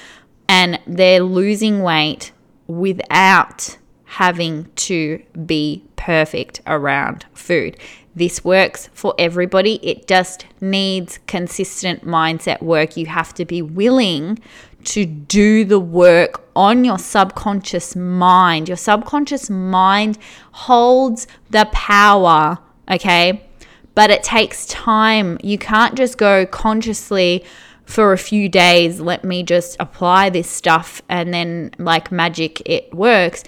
And 0.47 0.79
they're 0.87 1.21
losing 1.21 1.81
weight 1.81 2.31
without 2.67 3.77
having 4.03 4.65
to 4.75 5.21
be 5.45 5.83
perfect 5.95 6.61
around 6.65 7.25
food. 7.33 7.77
This 8.19 8.43
works 8.43 8.89
for 8.93 9.15
everybody. 9.17 9.75
It 9.81 10.05
just 10.05 10.45
needs 10.59 11.19
consistent 11.25 12.05
mindset 12.05 12.61
work. 12.61 12.97
You 12.97 13.05
have 13.05 13.33
to 13.35 13.45
be 13.45 13.61
willing 13.61 14.39
to 14.83 15.05
do 15.05 15.63
the 15.63 15.79
work 15.79 16.45
on 16.53 16.83
your 16.83 16.99
subconscious 16.99 17.95
mind. 17.95 18.67
Your 18.67 18.75
subconscious 18.75 19.49
mind 19.49 20.17
holds 20.51 21.27
the 21.49 21.69
power, 21.71 22.57
okay? 22.91 23.47
But 23.95 24.09
it 24.09 24.21
takes 24.21 24.65
time. 24.65 25.37
You 25.41 25.57
can't 25.57 25.95
just 25.95 26.17
go 26.17 26.45
consciously 26.45 27.45
for 27.85 28.13
a 28.13 28.19
few 28.19 28.47
days, 28.49 28.99
let 28.99 29.23
me 29.23 29.41
just 29.41 29.75
apply 29.79 30.29
this 30.29 30.47
stuff 30.47 31.01
and 31.09 31.33
then, 31.33 31.71
like 31.79 32.11
magic, 32.11 32.61
it 32.67 32.93
works 32.93 33.43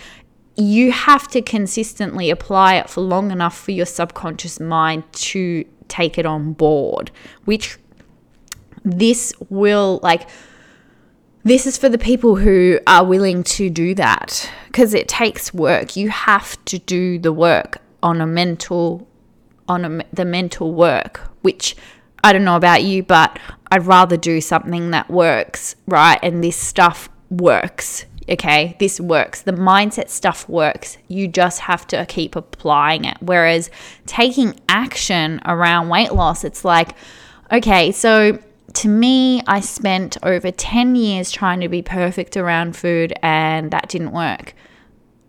you 0.61 0.91
have 0.91 1.27
to 1.29 1.41
consistently 1.41 2.29
apply 2.29 2.75
it 2.75 2.89
for 2.89 3.01
long 3.01 3.31
enough 3.31 3.57
for 3.57 3.71
your 3.71 3.85
subconscious 3.85 4.59
mind 4.59 5.03
to 5.13 5.65
take 5.87 6.17
it 6.17 6.25
on 6.25 6.53
board, 6.53 7.11
which 7.45 7.77
this 8.83 9.33
will 9.49 9.99
like 10.01 10.27
this 11.43 11.65
is 11.65 11.77
for 11.77 11.89
the 11.89 11.97
people 11.97 12.35
who 12.35 12.79
are 12.85 13.03
willing 13.03 13.43
to 13.43 13.69
do 13.69 13.95
that 13.95 14.49
because 14.67 14.93
it 14.93 15.07
takes 15.07 15.53
work. 15.53 15.95
You 15.95 16.09
have 16.09 16.63
to 16.65 16.77
do 16.77 17.17
the 17.17 17.33
work 17.33 17.79
on 18.03 18.21
a 18.21 18.27
mental 18.27 19.07
on 19.67 19.85
a, 19.85 20.05
the 20.13 20.25
mental 20.25 20.73
work, 20.73 21.21
which 21.41 21.75
I 22.23 22.33
don't 22.33 22.43
know 22.43 22.55
about 22.55 22.83
you, 22.83 23.03
but 23.03 23.39
I'd 23.71 23.85
rather 23.85 24.17
do 24.17 24.41
something 24.41 24.91
that 24.91 25.09
works, 25.09 25.75
right? 25.87 26.19
And 26.21 26.43
this 26.43 26.57
stuff 26.57 27.09
works 27.29 28.05
okay, 28.31 28.77
this 28.79 28.99
works. 28.99 29.41
The 29.41 29.51
mindset 29.51 30.09
stuff 30.09 30.47
works. 30.47 30.97
You 31.07 31.27
just 31.27 31.59
have 31.59 31.85
to 31.87 32.05
keep 32.05 32.35
applying 32.35 33.05
it. 33.05 33.17
Whereas 33.19 33.69
taking 34.05 34.59
action 34.69 35.41
around 35.45 35.89
weight 35.89 36.13
loss, 36.13 36.43
it's 36.43 36.63
like, 36.63 36.95
okay, 37.51 37.91
so 37.91 38.39
to 38.73 38.87
me, 38.87 39.41
I 39.47 39.59
spent 39.59 40.17
over 40.23 40.49
10 40.49 40.95
years 40.95 41.29
trying 41.31 41.59
to 41.59 41.67
be 41.67 41.81
perfect 41.81 42.37
around 42.37 42.77
food 42.77 43.13
and 43.21 43.69
that 43.71 43.89
didn't 43.89 44.13
work. 44.13 44.53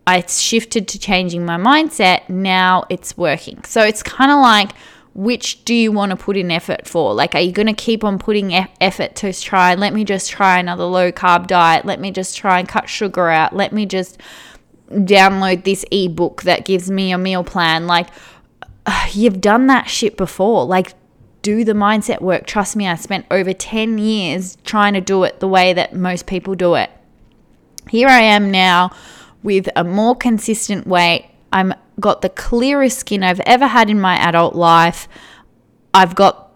I 0.06 0.24
shifted 0.26 0.88
to 0.88 0.98
changing 0.98 1.44
my 1.44 1.56
mindset. 1.56 2.28
Now 2.28 2.84
it's 2.88 3.16
working. 3.16 3.62
So 3.64 3.82
it's 3.82 4.02
kind 4.02 4.30
of 4.30 4.40
like 4.40 4.72
which 5.14 5.64
do 5.64 5.74
you 5.74 5.92
want 5.92 6.10
to 6.10 6.16
put 6.16 6.36
in 6.36 6.50
effort 6.50 6.86
for? 6.86 7.12
Like, 7.12 7.34
are 7.34 7.40
you 7.40 7.52
going 7.52 7.66
to 7.66 7.74
keep 7.74 8.02
on 8.02 8.18
putting 8.18 8.52
e- 8.52 8.66
effort 8.80 9.14
to 9.16 9.32
try, 9.32 9.74
let 9.74 9.92
me 9.92 10.04
just 10.04 10.30
try 10.30 10.58
another 10.58 10.84
low 10.84 11.12
carb 11.12 11.46
diet? 11.46 11.84
Let 11.84 12.00
me 12.00 12.10
just 12.10 12.36
try 12.36 12.58
and 12.58 12.68
cut 12.68 12.88
sugar 12.88 13.28
out. 13.28 13.54
Let 13.54 13.72
me 13.72 13.84
just 13.84 14.18
download 14.90 15.64
this 15.64 15.84
ebook 15.90 16.42
that 16.42 16.64
gives 16.64 16.90
me 16.90 17.12
a 17.12 17.18
meal 17.18 17.44
plan. 17.44 17.86
Like, 17.86 18.08
you've 19.12 19.40
done 19.40 19.66
that 19.66 19.88
shit 19.88 20.16
before. 20.16 20.64
Like, 20.64 20.94
do 21.42 21.64
the 21.64 21.72
mindset 21.72 22.20
work. 22.20 22.46
Trust 22.46 22.76
me, 22.76 22.86
I 22.86 22.94
spent 22.94 23.26
over 23.30 23.52
10 23.52 23.98
years 23.98 24.56
trying 24.64 24.94
to 24.94 25.00
do 25.00 25.24
it 25.24 25.40
the 25.40 25.48
way 25.48 25.72
that 25.72 25.94
most 25.94 26.26
people 26.26 26.54
do 26.54 26.74
it. 26.74 26.90
Here 27.90 28.08
I 28.08 28.20
am 28.20 28.50
now 28.50 28.92
with 29.42 29.68
a 29.74 29.84
more 29.84 30.14
consistent 30.14 30.86
weight. 30.86 31.28
I'm 31.52 31.74
got 32.02 32.20
the 32.20 32.28
clearest 32.28 32.98
skin 32.98 33.22
I've 33.22 33.40
ever 33.40 33.66
had 33.66 33.88
in 33.88 34.00
my 34.00 34.16
adult 34.16 34.54
life. 34.54 35.08
I've 35.94 36.14
got 36.14 36.52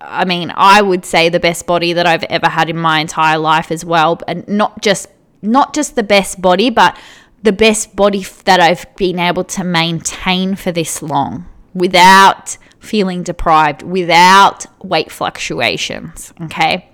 I 0.00 0.24
mean, 0.24 0.52
I 0.54 0.80
would 0.80 1.04
say 1.04 1.28
the 1.28 1.40
best 1.40 1.66
body 1.66 1.92
that 1.92 2.06
I've 2.06 2.24
ever 2.24 2.48
had 2.48 2.70
in 2.70 2.76
my 2.78 3.00
entire 3.00 3.38
life 3.38 3.70
as 3.70 3.84
well, 3.84 4.18
and 4.26 4.46
not 4.48 4.80
just 4.82 5.08
not 5.42 5.74
just 5.74 5.94
the 5.94 6.02
best 6.02 6.40
body, 6.40 6.70
but 6.70 6.96
the 7.42 7.52
best 7.52 7.94
body 7.94 8.24
that 8.44 8.60
I've 8.60 8.86
been 8.96 9.18
able 9.18 9.44
to 9.44 9.64
maintain 9.64 10.56
for 10.56 10.72
this 10.72 11.02
long 11.02 11.46
without 11.74 12.56
feeling 12.78 13.22
deprived, 13.22 13.82
without 13.82 14.66
weight 14.82 15.12
fluctuations. 15.12 16.32
Okay. 16.42 16.88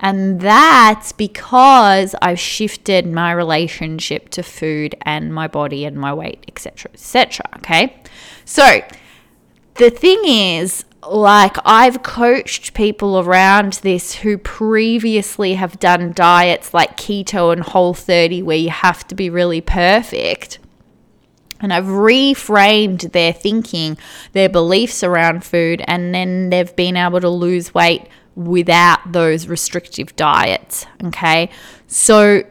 And 0.00 0.40
that's 0.40 1.12
because 1.12 2.14
I've 2.20 2.40
shifted 2.40 3.06
my 3.06 3.32
relationship 3.32 4.28
to 4.30 4.42
food 4.42 4.94
and 5.02 5.32
my 5.32 5.48
body 5.48 5.84
and 5.84 5.96
my 5.96 6.12
weight, 6.12 6.44
etc., 6.48 6.90
etc. 6.92 7.46
Okay. 7.56 7.96
So 8.44 8.82
the 9.76 9.90
thing 9.90 10.20
is, 10.24 10.84
like 11.08 11.56
I've 11.64 12.02
coached 12.02 12.74
people 12.74 13.18
around 13.20 13.74
this 13.82 14.14
who 14.14 14.38
previously 14.38 15.54
have 15.54 15.78
done 15.78 16.12
diets 16.12 16.72
like 16.72 16.96
keto 16.96 17.52
and 17.52 17.62
Whole30 17.62 18.42
where 18.42 18.56
you 18.56 18.70
have 18.70 19.06
to 19.08 19.14
be 19.14 19.30
really 19.30 19.60
perfect. 19.60 20.58
And 21.60 21.72
I've 21.72 21.84
reframed 21.84 23.12
their 23.12 23.32
thinking, 23.32 23.96
their 24.32 24.48
beliefs 24.48 25.02
around 25.02 25.44
food, 25.44 25.82
and 25.86 26.14
then 26.14 26.50
they've 26.50 26.74
been 26.76 26.96
able 26.96 27.20
to 27.20 27.30
lose 27.30 27.72
weight 27.72 28.02
without 28.34 29.12
those 29.12 29.46
restrictive 29.46 30.14
diets. 30.16 30.86
Okay. 31.04 31.50
So 31.86 32.44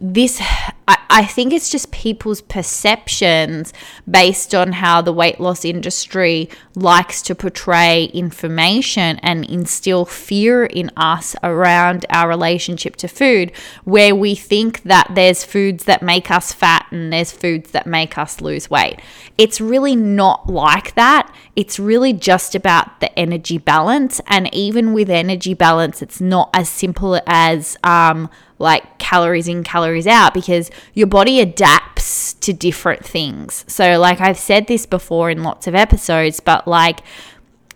this 0.00 0.40
I, 0.86 0.98
I 1.08 1.24
think 1.24 1.52
it's 1.52 1.70
just 1.70 1.90
people's 1.90 2.42
perceptions 2.42 3.72
based 4.08 4.54
on 4.54 4.72
how 4.72 5.00
the 5.00 5.12
weight 5.12 5.40
loss 5.40 5.64
industry 5.64 6.50
likes 6.74 7.22
to 7.22 7.34
portray 7.34 8.04
information 8.12 9.18
and 9.22 9.44
instill 9.46 10.04
fear 10.04 10.66
in 10.66 10.90
us 10.96 11.34
around 11.42 12.04
our 12.10 12.28
relationship 12.28 12.96
to 12.96 13.08
food 13.08 13.52
where 13.84 14.14
we 14.14 14.34
think 14.34 14.82
that 14.82 15.10
there's 15.14 15.44
foods 15.44 15.84
that 15.84 16.02
make 16.02 16.30
us 16.30 16.52
fat 16.52 16.86
and 16.90 17.12
there's 17.12 17.32
foods 17.32 17.70
that 17.70 17.86
make 17.86 18.18
us 18.18 18.40
lose 18.40 18.68
weight 18.68 19.00
it's 19.38 19.60
really 19.60 19.96
not 19.96 20.48
like 20.48 20.94
that 20.94 21.34
it's 21.60 21.78
really 21.78 22.12
just 22.12 22.54
about 22.54 23.00
the 23.00 23.18
energy 23.18 23.58
balance 23.58 24.20
and 24.26 24.52
even 24.54 24.92
with 24.92 25.10
energy 25.10 25.54
balance 25.54 26.00
it's 26.00 26.20
not 26.20 26.48
as 26.54 26.68
simple 26.68 27.20
as 27.26 27.76
um 27.84 28.28
like 28.60 28.98
calories 28.98 29.48
in, 29.48 29.64
calories 29.64 30.06
out, 30.06 30.34
because 30.34 30.70
your 30.94 31.06
body 31.06 31.40
adapts 31.40 32.34
to 32.34 32.52
different 32.52 33.04
things. 33.04 33.64
So, 33.66 33.98
like 33.98 34.20
I've 34.20 34.38
said 34.38 34.66
this 34.66 34.86
before 34.86 35.30
in 35.30 35.42
lots 35.42 35.66
of 35.66 35.74
episodes, 35.74 36.38
but 36.38 36.68
like 36.68 37.00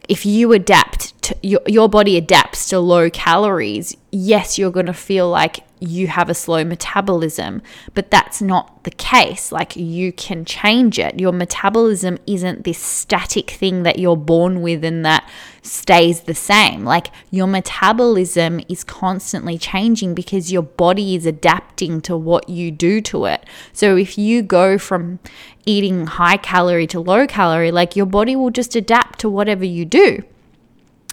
if 0.08 0.26
you 0.26 0.52
adapt 0.52 1.20
to 1.22 1.36
your, 1.42 1.60
your 1.66 1.88
body 1.88 2.16
adapts 2.16 2.68
to 2.68 2.78
low 2.78 3.08
calories, 3.10 3.96
yes, 4.10 4.58
you're 4.58 4.70
going 4.70 4.86
to 4.86 4.92
feel 4.92 5.30
like 5.30 5.64
you 5.80 6.06
have 6.06 6.28
a 6.28 6.34
slow 6.34 6.64
metabolism, 6.64 7.62
but 7.94 8.10
that's 8.10 8.40
not 8.40 8.84
the 8.84 8.90
case. 8.90 9.52
Like 9.52 9.76
you 9.76 10.12
can 10.12 10.44
change 10.44 10.98
it. 10.98 11.18
Your 11.18 11.32
metabolism 11.32 12.18
isn't 12.26 12.64
this 12.64 12.78
static 12.78 13.50
thing 13.50 13.82
that 13.82 13.98
you're 13.98 14.16
born 14.16 14.62
with 14.62 14.84
and 14.84 15.04
that 15.04 15.28
stays 15.64 16.20
the 16.22 16.34
same. 16.34 16.84
Like 16.84 17.08
your 17.30 17.46
metabolism 17.46 18.60
is 18.68 18.84
constantly 18.84 19.58
changing 19.58 20.14
because 20.14 20.52
your 20.52 20.62
body 20.62 21.16
is 21.16 21.26
adapting 21.26 22.00
to 22.02 22.16
what 22.16 22.48
you 22.48 22.70
do 22.70 23.00
to 23.02 23.24
it. 23.24 23.44
So 23.72 23.96
if 23.96 24.16
you 24.16 24.42
go 24.42 24.78
from 24.78 25.18
eating 25.64 26.06
high 26.06 26.36
calorie 26.36 26.86
to 26.88 27.00
low 27.00 27.26
calorie, 27.26 27.72
like 27.72 27.96
your 27.96 28.06
body 28.06 28.36
will 28.36 28.50
just 28.50 28.76
adapt 28.76 29.18
to 29.20 29.28
whatever 29.28 29.64
you 29.64 29.84
do. 29.84 30.22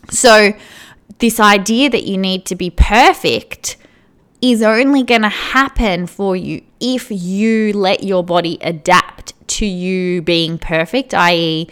So, 0.10 0.54
this 1.20 1.40
idea 1.40 1.90
that 1.90 2.04
you 2.04 2.18
need 2.18 2.46
to 2.48 2.56
be 2.56 2.72
perfect 2.72 3.78
is 4.42 4.64
only 4.64 5.04
going 5.04 5.22
to 5.22 5.30
happen 5.30 6.08
for 6.08 6.36
you 6.36 6.64
if 6.80 7.12
you 7.12 7.74
let 7.74 8.04
your 8.04 8.24
body 8.24 8.58
adapt 8.62 9.34
to 9.48 9.66
you 9.66 10.22
being 10.22 10.58
perfect, 10.58 11.14
i.e., 11.14 11.68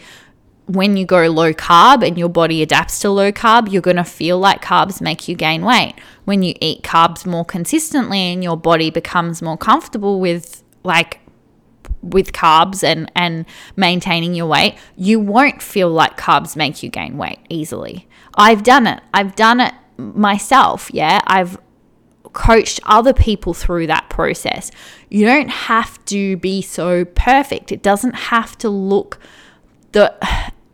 when 0.70 0.96
you 0.96 1.04
go 1.04 1.26
low 1.26 1.52
carb 1.52 2.06
and 2.06 2.16
your 2.16 2.28
body 2.28 2.62
adapts 2.62 3.00
to 3.00 3.10
low 3.10 3.32
carb, 3.32 3.70
you're 3.72 3.82
going 3.82 3.96
to 3.96 4.04
feel 4.04 4.38
like 4.38 4.62
carbs 4.62 5.00
make 5.00 5.26
you 5.26 5.34
gain 5.34 5.64
weight. 5.64 5.94
When 6.24 6.42
you 6.42 6.54
eat 6.60 6.82
carbs 6.82 7.26
more 7.26 7.44
consistently 7.44 8.20
and 8.32 8.44
your 8.44 8.56
body 8.56 8.90
becomes 8.90 9.42
more 9.42 9.58
comfortable 9.58 10.20
with 10.20 10.62
like 10.84 11.20
with 12.02 12.32
carbs 12.32 12.84
and 12.84 13.10
and 13.16 13.46
maintaining 13.74 14.34
your 14.34 14.46
weight, 14.46 14.76
you 14.96 15.18
won't 15.18 15.60
feel 15.60 15.90
like 15.90 16.16
carbs 16.16 16.54
make 16.54 16.82
you 16.84 16.88
gain 16.88 17.16
weight 17.18 17.40
easily. 17.48 18.08
I've 18.36 18.62
done 18.62 18.86
it. 18.86 19.02
I've 19.12 19.34
done 19.34 19.60
it 19.60 19.74
myself, 19.96 20.88
yeah. 20.92 21.20
I've 21.26 21.58
coached 22.32 22.78
other 22.84 23.12
people 23.12 23.54
through 23.54 23.88
that 23.88 24.08
process. 24.08 24.70
You 25.08 25.26
don't 25.26 25.50
have 25.50 26.02
to 26.06 26.36
be 26.36 26.62
so 26.62 27.04
perfect. 27.04 27.72
It 27.72 27.82
doesn't 27.82 28.14
have 28.14 28.56
to 28.58 28.68
look 28.68 29.18
the 29.92 30.14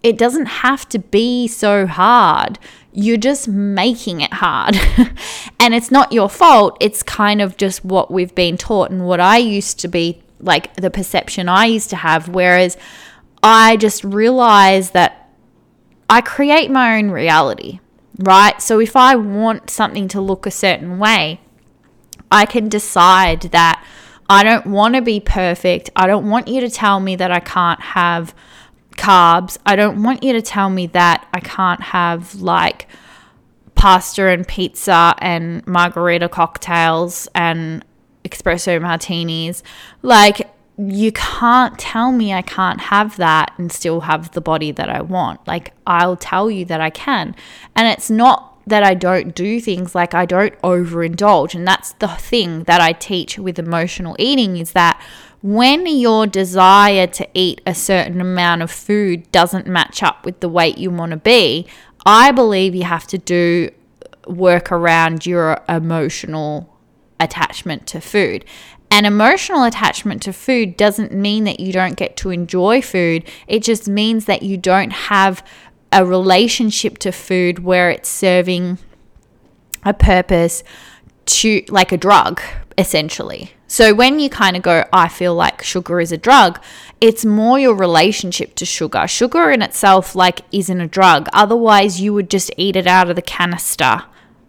it 0.06 0.16
doesn't 0.16 0.46
have 0.46 0.88
to 0.90 1.00
be 1.00 1.48
so 1.48 1.84
hard. 1.84 2.60
You're 2.92 3.16
just 3.16 3.48
making 3.48 4.20
it 4.20 4.32
hard. 4.34 4.76
and 5.60 5.74
it's 5.74 5.90
not 5.90 6.12
your 6.12 6.28
fault. 6.28 6.76
It's 6.80 7.02
kind 7.02 7.42
of 7.42 7.56
just 7.56 7.84
what 7.84 8.12
we've 8.12 8.34
been 8.34 8.56
taught 8.56 8.92
and 8.92 9.04
what 9.04 9.18
I 9.18 9.38
used 9.38 9.80
to 9.80 9.88
be 9.88 10.22
like 10.38 10.76
the 10.76 10.90
perception 10.90 11.48
I 11.48 11.64
used 11.64 11.90
to 11.90 11.96
have 11.96 12.28
whereas 12.28 12.76
I 13.42 13.76
just 13.78 14.04
realized 14.04 14.92
that 14.92 15.32
I 16.08 16.20
create 16.20 16.70
my 16.70 16.98
own 16.98 17.10
reality, 17.10 17.80
right? 18.18 18.62
So 18.62 18.78
if 18.78 18.94
I 18.94 19.16
want 19.16 19.70
something 19.70 20.06
to 20.08 20.20
look 20.20 20.46
a 20.46 20.52
certain 20.52 21.00
way, 21.00 21.40
I 22.30 22.46
can 22.46 22.68
decide 22.68 23.42
that 23.42 23.84
I 24.28 24.44
don't 24.44 24.66
want 24.66 24.94
to 24.94 25.02
be 25.02 25.18
perfect. 25.18 25.90
I 25.96 26.06
don't 26.06 26.28
want 26.28 26.46
you 26.46 26.60
to 26.60 26.70
tell 26.70 27.00
me 27.00 27.16
that 27.16 27.32
I 27.32 27.40
can't 27.40 27.80
have 27.80 28.34
carbs. 28.96 29.59
I 29.66 29.76
don't 29.76 30.02
want 30.02 30.22
you 30.22 30.32
to 30.32 30.42
tell 30.42 30.70
me 30.70 30.87
that 30.88 31.26
I 31.32 31.40
can't 31.40 31.80
have 31.80 32.35
like 32.37 32.88
pasta 33.74 34.28
and 34.28 34.46
pizza 34.46 35.14
and 35.18 35.66
margarita 35.66 36.28
cocktails 36.28 37.28
and 37.35 37.85
espresso 38.24 38.80
martinis. 38.80 39.62
Like, 40.02 40.50
you 40.78 41.11
can't 41.12 41.78
tell 41.78 42.12
me 42.12 42.35
I 42.35 42.42
can't 42.42 42.80
have 42.80 43.16
that 43.16 43.52
and 43.56 43.72
still 43.72 44.00
have 44.00 44.32
the 44.32 44.40
body 44.40 44.72
that 44.72 44.90
I 44.90 45.00
want. 45.00 45.46
Like, 45.46 45.72
I'll 45.87 46.16
tell 46.16 46.50
you 46.50 46.64
that 46.66 46.80
I 46.80 46.90
can. 46.90 47.35
And 47.74 47.88
it's 47.88 48.11
not 48.11 48.59
that 48.66 48.82
I 48.82 48.94
don't 48.94 49.35
do 49.35 49.61
things 49.61 49.94
like 49.94 50.12
I 50.12 50.26
don't 50.26 50.59
overindulge. 50.61 51.54
And 51.54 51.66
that's 51.66 51.92
the 51.92 52.09
thing 52.09 52.64
that 52.64 52.80
I 52.80 52.92
teach 52.92 53.38
with 53.38 53.59
emotional 53.59 54.16
eating 54.18 54.56
is 54.56 54.72
that 54.72 55.00
when 55.42 55.87
your 55.87 56.27
desire 56.27 57.07
to 57.07 57.29
eat 57.35 57.61
a 57.66 57.75
certain 57.75 58.20
amount 58.20 58.62
of 58.62 58.70
food 58.70 59.31
doesn't 59.33 59.66
match 59.66 60.03
up 60.03 60.25
with 60.25 60.40
the 60.40 60.49
weight 60.49 60.79
you 60.79 60.90
want 60.90 61.11
to 61.11 61.16
be, 61.16 61.66
I 62.05 62.33
believe 62.33 62.75
you 62.75 62.85
have 62.85 63.07
to 63.09 63.18
do 63.18 63.70
uh, 64.05 64.33
work 64.33 64.72
around 64.72 65.27
your 65.27 65.61
emotional 65.68 66.72
attachment 67.20 67.87
to 67.88 68.01
food. 68.01 68.44
An 68.90 69.05
emotional 69.05 69.64
attachment 69.64 70.22
to 70.22 70.33
food 70.33 70.77
doesn't 70.77 71.12
mean 71.12 71.44
that 71.44 71.59
you 71.59 71.72
don't 71.72 71.96
get 71.96 72.16
to 72.18 72.31
enjoy 72.31 72.81
food. 72.81 73.29
It 73.49 73.62
just 73.62 73.88
means 73.88 74.27
that 74.27 74.42
you 74.42 74.57
don't 74.57 74.92
have 74.92 75.44
a 75.92 76.05
relationship 76.05 76.99
to 76.99 77.11
food 77.11 77.61
where 77.61 77.90
it's 77.90 78.09
serving 78.09 78.79
a 79.85 79.94
purpose 79.94 80.62
to 81.27 81.64
like 81.68 81.92
a 81.92 81.96
drug 81.96 82.40
essentially. 82.79 83.55
So 83.68 83.94
when 83.94 84.20
you 84.20 84.31
kind 84.31 84.57
of 84.57 84.62
go 84.62 84.85
I 84.92 85.09
feel 85.09 85.35
like 85.35 85.62
sugar 85.62 86.00
is 86.00 86.12
a 86.12 86.16
drug, 86.16 86.62
it's 87.00 87.24
more 87.24 87.59
your 87.59 87.74
relationship 87.74 88.55
to 88.57 88.64
sugar. 88.64 89.07
Sugar 89.09 89.50
in 89.50 89.62
itself 89.62 90.14
like 90.14 90.42
isn't 90.52 90.81
a 90.81 90.87
drug. 90.87 91.29
Otherwise 91.33 92.00
you 92.00 92.14
would 92.14 92.31
just 92.31 92.50
eat 92.57 92.76
it 92.76 92.87
out 92.87 93.11
of 93.11 93.16
the 93.16 93.22
canister. 93.22 94.05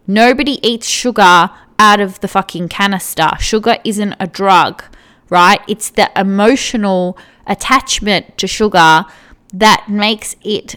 Nobody 0.06 0.66
eats 0.68 0.88
sugar 0.88 1.50
out 1.80 2.00
of 2.00 2.20
the 2.20 2.28
fucking 2.28 2.70
canister. 2.70 3.32
Sugar 3.40 3.78
isn't 3.84 4.16
a 4.20 4.28
drug, 4.28 4.84
right? 5.30 5.62
It's 5.68 5.90
the 5.90 6.10
emotional 6.20 7.18
attachment 7.46 8.38
to 8.38 8.48
sugar 8.48 9.06
that 9.54 9.86
makes 9.90 10.36
it 10.44 10.76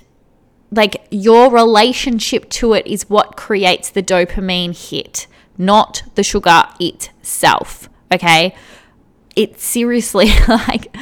like 0.72 1.06
your 1.10 1.50
relationship 1.50 2.48
to 2.48 2.74
it 2.74 2.86
is 2.86 3.10
what 3.10 3.36
creates 3.36 3.90
the 3.90 4.02
dopamine 4.02 4.76
hit, 4.90 5.26
not 5.58 6.02
the 6.14 6.22
sugar 6.22 6.64
itself. 6.78 7.88
Okay. 8.12 8.54
It's 9.36 9.62
seriously 9.64 10.30
like 10.48 10.94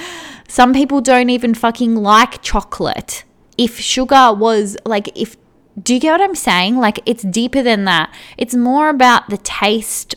some 0.49 0.73
people 0.73 1.01
don't 1.01 1.31
even 1.31 1.55
fucking 1.55 1.95
like 1.95 2.43
chocolate. 2.43 3.25
If 3.59 3.79
sugar 3.79 4.33
was 4.33 4.77
like, 4.87 5.17
if, 5.17 5.37
do 5.81 5.95
you 5.95 6.01
get 6.01 6.13
what 6.13 6.23
I'm 6.23 6.35
saying? 6.35 6.79
Like, 6.79 7.01
it's 7.05 7.23
deeper 7.23 7.63
than 7.63 7.85
that. 7.85 8.13
It's 8.37 8.55
more 8.55 8.89
about 8.89 9.29
the 9.29 9.37
taste 9.39 10.15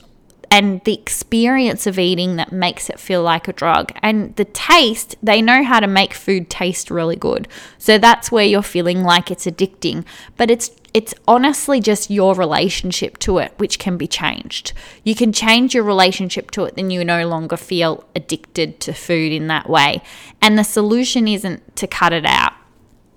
and 0.52 0.84
the 0.84 0.94
experience 0.94 1.88
of 1.88 1.98
eating 1.98 2.36
that 2.36 2.52
makes 2.52 2.90
it 2.90 3.00
feel 3.00 3.24
like 3.24 3.48
a 3.48 3.54
drug. 3.54 3.94
And 4.04 4.36
the 4.36 4.44
taste, 4.44 5.16
they 5.24 5.42
know 5.42 5.64
how 5.64 5.80
to 5.80 5.88
make 5.88 6.14
food 6.14 6.50
taste 6.50 6.92
really 6.92 7.16
good. 7.16 7.48
So 7.78 7.98
that's 7.98 8.34
where 8.34 8.46
you're 8.46 8.62
feeling 8.62 9.02
like 9.02 9.32
it's 9.32 9.46
addicting. 9.46 10.06
But 10.36 10.52
it's 10.52 10.70
it's 10.94 11.14
honestly 11.26 11.80
just 11.80 12.10
your 12.10 12.36
relationship 12.36 13.18
to 13.20 13.38
it 13.38 13.54
which 13.56 13.80
can 13.80 13.96
be 13.96 14.08
changed. 14.08 14.74
You 15.06 15.16
can 15.16 15.32
change 15.32 15.74
your 15.74 15.86
relationship 15.86 16.52
to 16.52 16.66
it, 16.66 16.76
then 16.76 16.90
you 16.90 17.06
no 17.06 17.26
longer 17.26 17.56
feel 17.56 18.04
addicted 18.14 18.82
to 18.82 18.92
food 18.92 19.32
in 19.32 19.48
that 19.48 19.70
way. 19.70 20.02
And 20.42 20.60
the 20.60 20.66
solution 20.66 21.30
isn't 21.30 21.78
to 21.78 21.88
cut 21.88 22.12
it 22.12 22.26
out, 22.26 22.52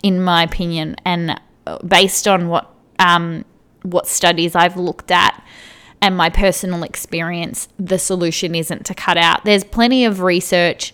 in 0.05 0.23
my 0.23 0.45
opinion, 0.45 0.95
and 1.05 1.41
uh, 1.67 1.79
based 1.79 2.29
on 2.29 2.47
what 2.47 2.71
um, 3.01 3.45
what 3.83 4.07
studies 4.07 4.55
I've 4.55 4.77
looked 4.77 5.11
at 5.11 5.45
and 6.05 6.19
my 6.19 6.29
personal 6.29 6.83
experience, 6.83 7.67
the 7.79 7.99
solution 7.99 8.55
isn't 8.55 8.85
to 8.85 8.95
cut 8.95 9.17
out. 9.17 9.43
There's 9.47 9.65
plenty 9.65 10.05
of 10.05 10.21
research 10.21 10.93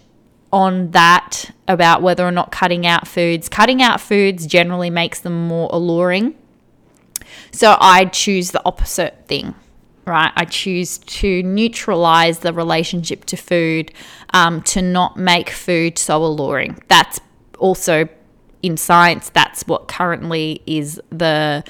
on 0.53 0.93
that 0.93 1.51
about 1.67 2.01
whether 2.01 2.25
or 2.25 2.31
not 2.31 2.53
cutting 2.53 2.87
out 2.87 3.09
foods. 3.09 3.49
Cutting 3.49 3.83
out 3.83 4.01
foods 4.01 4.47
generally 4.47 4.89
makes 4.89 5.19
them 5.19 5.49
more 5.49 5.69
alluring. 5.73 6.37
So 7.51 7.77
I 7.81 8.05
choose 8.05 8.53
the 8.53 8.63
opposite 8.65 9.27
thing, 9.27 9.57
right? 10.07 10.31
I 10.37 10.45
choose 10.45 10.99
to 10.99 11.43
neutralize 11.43 12.39
the 12.39 12.53
relationship 12.53 13.25
to 13.27 13.37
food, 13.37 13.93
um, 14.33 14.63
to 14.63 14.81
not 14.81 15.17
make 15.17 15.51
food 15.51 15.99
so 15.99 16.25
alluring. 16.25 16.81
That's 16.87 17.19
also 17.59 18.09
in 18.63 18.77
science. 18.77 19.29
That's 19.31 19.67
what 19.67 19.89
currently 19.89 20.63
is 20.67 21.01
the 21.11 21.65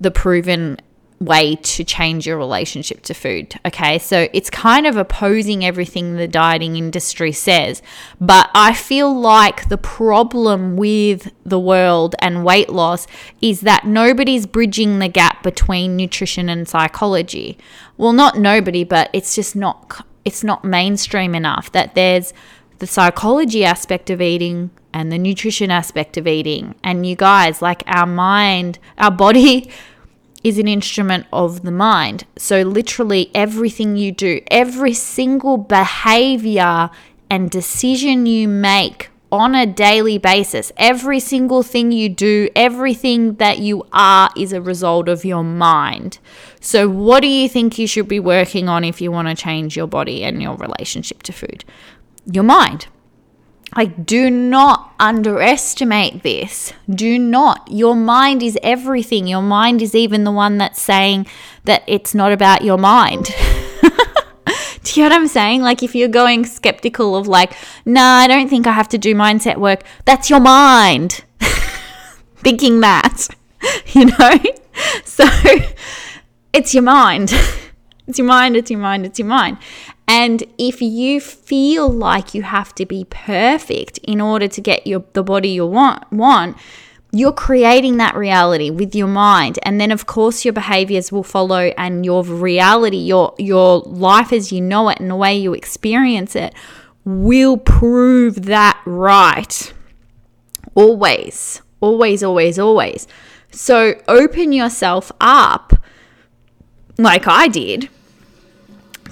the 0.00 0.10
proven 0.10 0.78
way 1.18 1.56
to 1.56 1.82
change 1.82 2.26
your 2.26 2.36
relationship 2.36 3.02
to 3.02 3.14
food. 3.14 3.54
Okay, 3.64 3.98
so 3.98 4.28
it's 4.32 4.50
kind 4.50 4.86
of 4.86 4.96
opposing 4.96 5.64
everything 5.64 6.16
the 6.16 6.28
dieting 6.28 6.76
industry 6.76 7.32
says. 7.32 7.80
But 8.20 8.50
I 8.54 8.74
feel 8.74 9.18
like 9.18 9.68
the 9.68 9.78
problem 9.78 10.76
with 10.76 11.32
the 11.44 11.60
world 11.60 12.14
and 12.20 12.44
weight 12.44 12.68
loss 12.68 13.06
is 13.40 13.62
that 13.62 13.86
nobody's 13.86 14.46
bridging 14.46 14.98
the 14.98 15.08
gap 15.08 15.42
between 15.42 15.96
nutrition 15.96 16.48
and 16.48 16.68
psychology. 16.68 17.56
Well, 17.96 18.12
not 18.12 18.38
nobody, 18.38 18.84
but 18.84 19.08
it's 19.12 19.34
just 19.34 19.56
not 19.56 20.06
it's 20.24 20.42
not 20.42 20.64
mainstream 20.64 21.36
enough 21.36 21.70
that 21.70 21.94
there's 21.94 22.34
the 22.78 22.86
psychology 22.86 23.64
aspect 23.64 24.10
of 24.10 24.20
eating 24.20 24.70
and 24.92 25.12
the 25.12 25.18
nutrition 25.18 25.70
aspect 25.70 26.16
of 26.16 26.26
eating. 26.26 26.74
And 26.82 27.06
you 27.06 27.16
guys, 27.16 27.62
like 27.62 27.84
our 27.86 28.06
mind, 28.06 28.78
our 28.98 29.10
body 29.10 29.70
is 30.46 30.58
an 30.58 30.68
instrument 30.68 31.26
of 31.32 31.62
the 31.62 31.72
mind. 31.72 32.24
So, 32.38 32.62
literally, 32.62 33.32
everything 33.34 33.96
you 33.96 34.12
do, 34.12 34.40
every 34.48 34.94
single 34.94 35.56
behavior 35.56 36.88
and 37.28 37.50
decision 37.50 38.26
you 38.26 38.46
make 38.46 39.10
on 39.32 39.56
a 39.56 39.66
daily 39.66 40.18
basis, 40.18 40.70
every 40.76 41.18
single 41.18 41.64
thing 41.64 41.90
you 41.90 42.08
do, 42.08 42.48
everything 42.54 43.34
that 43.34 43.58
you 43.58 43.84
are 43.92 44.30
is 44.36 44.52
a 44.52 44.62
result 44.62 45.08
of 45.08 45.24
your 45.24 45.42
mind. 45.42 46.20
So, 46.60 46.88
what 46.88 47.22
do 47.22 47.26
you 47.26 47.48
think 47.48 47.76
you 47.76 47.88
should 47.88 48.06
be 48.06 48.20
working 48.20 48.68
on 48.68 48.84
if 48.84 49.00
you 49.00 49.10
want 49.10 49.26
to 49.26 49.34
change 49.34 49.76
your 49.76 49.88
body 49.88 50.22
and 50.22 50.40
your 50.40 50.54
relationship 50.54 51.24
to 51.24 51.32
food? 51.32 51.64
Your 52.24 52.44
mind. 52.44 52.86
Like, 53.74 54.06
do 54.06 54.30
not 54.30 54.94
underestimate 55.00 56.22
this. 56.22 56.72
Do 56.88 57.18
not. 57.18 57.68
Your 57.70 57.96
mind 57.96 58.42
is 58.42 58.58
everything. 58.62 59.26
Your 59.26 59.42
mind 59.42 59.82
is 59.82 59.94
even 59.94 60.24
the 60.24 60.30
one 60.30 60.58
that's 60.58 60.80
saying 60.80 61.26
that 61.64 61.82
it's 61.86 62.14
not 62.14 62.32
about 62.32 62.62
your 62.62 62.78
mind. 62.78 63.24
do 64.84 65.00
you 65.00 65.02
know 65.02 65.10
what 65.10 65.12
I'm 65.12 65.26
saying? 65.26 65.62
Like, 65.62 65.82
if 65.82 65.94
you're 65.94 66.08
going 66.08 66.44
skeptical 66.46 67.16
of, 67.16 67.26
like, 67.26 67.54
nah, 67.84 68.18
I 68.18 68.28
don't 68.28 68.48
think 68.48 68.66
I 68.66 68.72
have 68.72 68.88
to 68.90 68.98
do 68.98 69.14
mindset 69.14 69.56
work, 69.56 69.82
that's 70.04 70.30
your 70.30 70.40
mind 70.40 71.24
thinking 72.36 72.80
that, 72.80 73.28
you 73.88 74.06
know? 74.06 74.40
So, 75.04 75.26
it's 76.52 76.72
your 76.72 76.84
mind. 76.84 77.32
It's 78.06 78.18
your 78.18 78.26
mind, 78.28 78.56
it's 78.56 78.70
your 78.70 78.80
mind, 78.80 79.04
it's 79.04 79.18
your 79.18 79.26
mind. 79.26 79.58
And 80.08 80.44
if 80.56 80.80
you 80.80 81.20
feel 81.20 81.88
like 81.88 82.34
you 82.34 82.42
have 82.42 82.74
to 82.76 82.86
be 82.86 83.06
perfect 83.10 83.98
in 83.98 84.20
order 84.20 84.46
to 84.48 84.60
get 84.60 84.86
your 84.86 85.04
the 85.14 85.22
body 85.22 85.48
you 85.48 85.66
want 85.66 86.10
want, 86.12 86.56
you're 87.12 87.32
creating 87.32 87.96
that 87.96 88.14
reality 88.14 88.70
with 88.70 88.94
your 88.94 89.08
mind. 89.08 89.58
And 89.62 89.80
then 89.80 89.90
of 89.90 90.06
course 90.06 90.44
your 90.44 90.52
behaviors 90.52 91.10
will 91.10 91.24
follow 91.24 91.72
and 91.76 92.04
your 92.04 92.22
reality 92.22 92.98
your 92.98 93.34
your 93.38 93.80
life 93.80 94.32
as 94.32 94.52
you 94.52 94.60
know 94.60 94.88
it 94.90 95.00
and 95.00 95.10
the 95.10 95.16
way 95.16 95.36
you 95.36 95.54
experience 95.54 96.36
it 96.36 96.54
will 97.04 97.56
prove 97.56 98.46
that 98.46 98.80
right. 98.84 99.72
Always 100.74 101.62
always 101.80 102.22
always 102.22 102.58
always. 102.58 103.08
So 103.50 103.94
open 104.06 104.52
yourself 104.52 105.10
up 105.20 105.72
like 106.98 107.26
I 107.26 107.48
did 107.48 107.88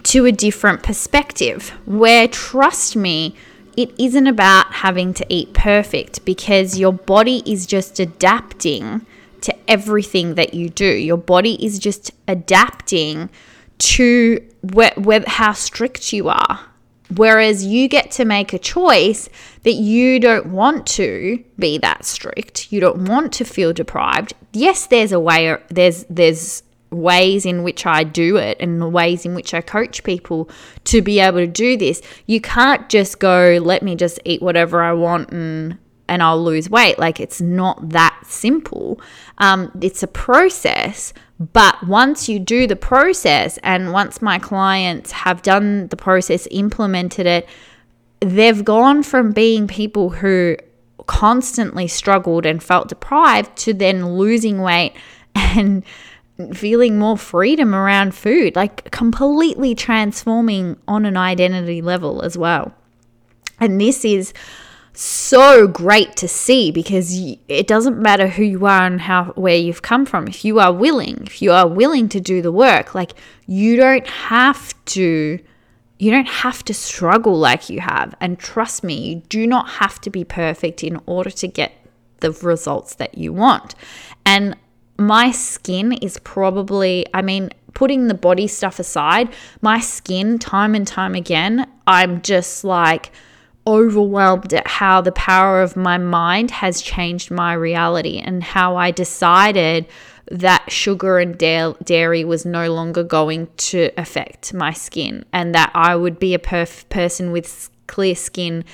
to 0.05 0.27
a 0.27 0.33
different 0.33 0.83
perspective 0.83 1.71
where, 1.87 2.29
trust 2.29 2.95
me, 2.95 3.35
it 3.77 3.93
isn't 3.99 4.27
about 4.27 4.73
having 4.73 5.12
to 5.14 5.27
eat 5.29 5.53
perfect 5.53 6.25
because 6.25 6.79
your 6.79 6.93
body 6.93 7.43
is 7.45 7.67
just 7.67 7.99
adapting 7.99 9.05
to 9.40 9.55
everything 9.69 10.37
that 10.37 10.55
you 10.55 10.69
do. 10.69 10.87
Your 10.87 11.17
body 11.17 11.62
is 11.64 11.79
just 11.79 12.12
adapting 12.29 13.31
to 13.79 14.40
how 15.27 15.53
strict 15.53 16.12
you 16.12 16.29
are. 16.29 16.61
Whereas 17.14 17.64
you 17.64 17.87
get 17.88 18.11
to 18.12 18.25
make 18.25 18.53
a 18.53 18.59
choice 18.59 19.29
that 19.62 19.75
you 19.75 20.19
don't 20.19 20.47
want 20.47 20.87
to 20.88 21.45
be 21.59 21.79
that 21.79 22.05
strict. 22.05 22.73
You 22.73 22.81
don't 22.81 23.09
want 23.09 23.33
to 23.35 23.45
feel 23.45 23.73
deprived. 23.73 24.33
Yes, 24.53 24.87
there's 24.87 25.12
a 25.12 25.21
way 25.21 25.57
there's 25.69 26.05
there's 26.09 26.62
ways 26.94 27.44
in 27.44 27.62
which 27.62 27.87
I 27.87 28.04
do 28.04 28.37
it 28.37 28.57
and 28.61 28.80
the 28.80 28.88
ways 28.88 29.24
in 29.24 29.35
which 29.35 29.52
I 29.54 29.61
coach 29.61 30.04
people 30.04 30.48
to 30.85 31.02
be 31.02 31.20
able 31.20 31.38
to 31.38 31.46
do 31.46 31.76
this. 31.76 32.00
You 32.26 32.40
can't 32.40 32.88
just 32.88 33.18
go, 33.18 33.59
let 33.62 33.83
me 33.83 33.96
just 33.96 34.18
eat 34.24 34.42
whatever 34.42 34.83
I 34.83 34.92
want 34.92 35.30
and 35.33 35.78
and 36.07 36.22
I'll 36.22 36.42
lose 36.42 36.68
weight. 36.68 36.98
Like 36.98 37.18
it's 37.20 37.40
not 37.40 37.90
that 37.90 38.20
simple. 38.26 39.00
Um, 39.38 39.70
it's 39.80 40.02
a 40.02 40.07
process, 40.07 41.12
but 41.52 41.87
once 41.87 42.28
you 42.28 42.38
do 42.38 42.66
the 42.66 42.76
process, 42.76 43.59
and 43.62 43.92
once 43.92 44.22
my 44.22 44.38
clients 44.38 45.12
have 45.12 45.42
done 45.42 45.88
the 45.88 45.96
process, 45.96 46.46
implemented 46.50 47.26
it, 47.26 47.48
they've 48.20 48.64
gone 48.64 49.02
from 49.02 49.33
being 49.33 49.66
people 49.66 50.11
who 50.11 50.57
constantly 51.07 51.88
struggled 51.88 52.46
and 52.46 52.62
felt 52.62 52.88
deprived 52.88 53.57
to 53.57 53.74
then 53.74 54.14
losing 54.14 54.61
weight 54.61 54.94
and 55.35 55.85
feeling 56.53 56.99
more 56.99 57.16
freedom 57.16 57.75
around 57.75 58.14
food, 58.14 58.57
like 58.57 58.90
completely 58.90 59.75
transforming 59.75 60.77
on 60.88 61.05
an 61.05 61.16
identity 61.16 61.81
level 61.81 62.23
as 62.23 62.37
well. 62.37 62.75
And 63.61 63.81
this 63.81 64.05
is 64.05 64.33
so 64.92 65.66
great 65.66 66.16
to 66.16 66.29
see 66.29 66.70
because 66.70 67.16
it 67.49 67.66
doesn't 67.66 67.99
matter 67.99 68.29
who 68.29 68.44
you 68.44 68.67
are 68.67 68.87
and 68.87 69.00
how 69.00 69.27
where 69.35 69.56
you've 69.56 69.83
come 69.83 70.06
from. 70.06 70.29
If 70.29 70.44
you 70.44 70.61
are 70.61 70.73
willing, 70.73 71.23
if 71.27 71.42
you 71.42 71.52
are 71.52 71.69
willing 71.69 72.08
to 72.11 72.21
do 72.21 72.42
the 72.42 72.52
work, 72.52 72.94
like 72.94 73.13
you 73.46 73.77
don't 73.77 74.06
have 74.06 74.75
to 74.87 75.38
you 75.98 76.11
don't 76.11 76.29
have 76.29 76.65
to 76.65 76.75
struggle 76.75 77.38
like 77.38 77.71
you 77.71 77.81
have. 77.81 78.15
And 78.21 78.38
trust 78.38 78.83
me, 78.83 78.94
you 78.94 79.15
do 79.29 79.46
not 79.46 79.69
have 79.69 80.00
to 80.02 80.11
be 80.11 80.25
perfect 80.25 80.83
in 80.83 81.00
order 81.06 81.31
to 81.31 81.48
get 81.48 81.73
the 82.21 82.33
results 82.33 82.96
that 82.96 83.17
you 83.17 83.33
want. 83.33 83.75
And 84.27 84.56
my 84.97 85.31
skin 85.31 85.92
is 85.92 86.19
probably, 86.19 87.07
I 87.13 87.23
mean, 87.23 87.51
putting 87.75 88.07
the 88.07 88.15
body 88.15 88.47
stuff 88.47 88.79
aside, 88.79 89.33
my 89.61 89.81
skin, 89.81 90.38
time 90.38 90.75
and 90.75 90.87
time 90.87 91.15
again, 91.15 91.69
I'm 91.87 92.23
just 92.23 92.65
like 92.65 93.11
overwhelmed 93.67 94.53
at 94.53 94.67
how 94.67 95.01
the 95.01 95.13
power 95.13 95.63
of 95.63 95.77
my 95.77 95.99
mind 95.99 96.51
has 96.51 96.83
changed 96.83 97.31
my 97.31 97.53
reality 97.53 98.19
and 98.19 98.42
how 98.42 98.77
I 98.77 98.90
decided 98.90 99.87
that 100.31 100.71
sugar 100.71 101.19
and 101.19 101.37
dairy 101.38 102.25
was 102.25 102.47
no 102.47 102.73
longer 102.73 103.03
going 103.03 103.49
to 103.57 103.90
affect 103.97 104.55
my 104.55 104.73
skin 104.73 105.25
and 105.33 105.55
that 105.55 105.71
I 105.75 105.97
would 105.97 106.19
be 106.19 106.35
a 106.35 106.38
perf- 106.38 106.88
person 106.88 107.31
with 107.33 107.71
clear 107.87 108.15
skin 108.15 108.65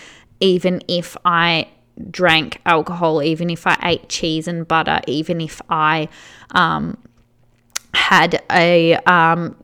even 0.41 0.81
if 0.89 1.17
I 1.25 1.69
drank 2.11 2.61
alcohol, 2.65 3.23
even 3.23 3.51
if 3.51 3.67
I 3.67 3.79
ate 3.83 4.09
cheese 4.09 4.47
and 4.49 4.67
butter, 4.67 5.01
even 5.07 5.41
if 5.41 5.61
I 5.69 6.09
um, 6.53 6.97
had 7.95 8.43
a 8.51 8.95
um, 9.07 9.57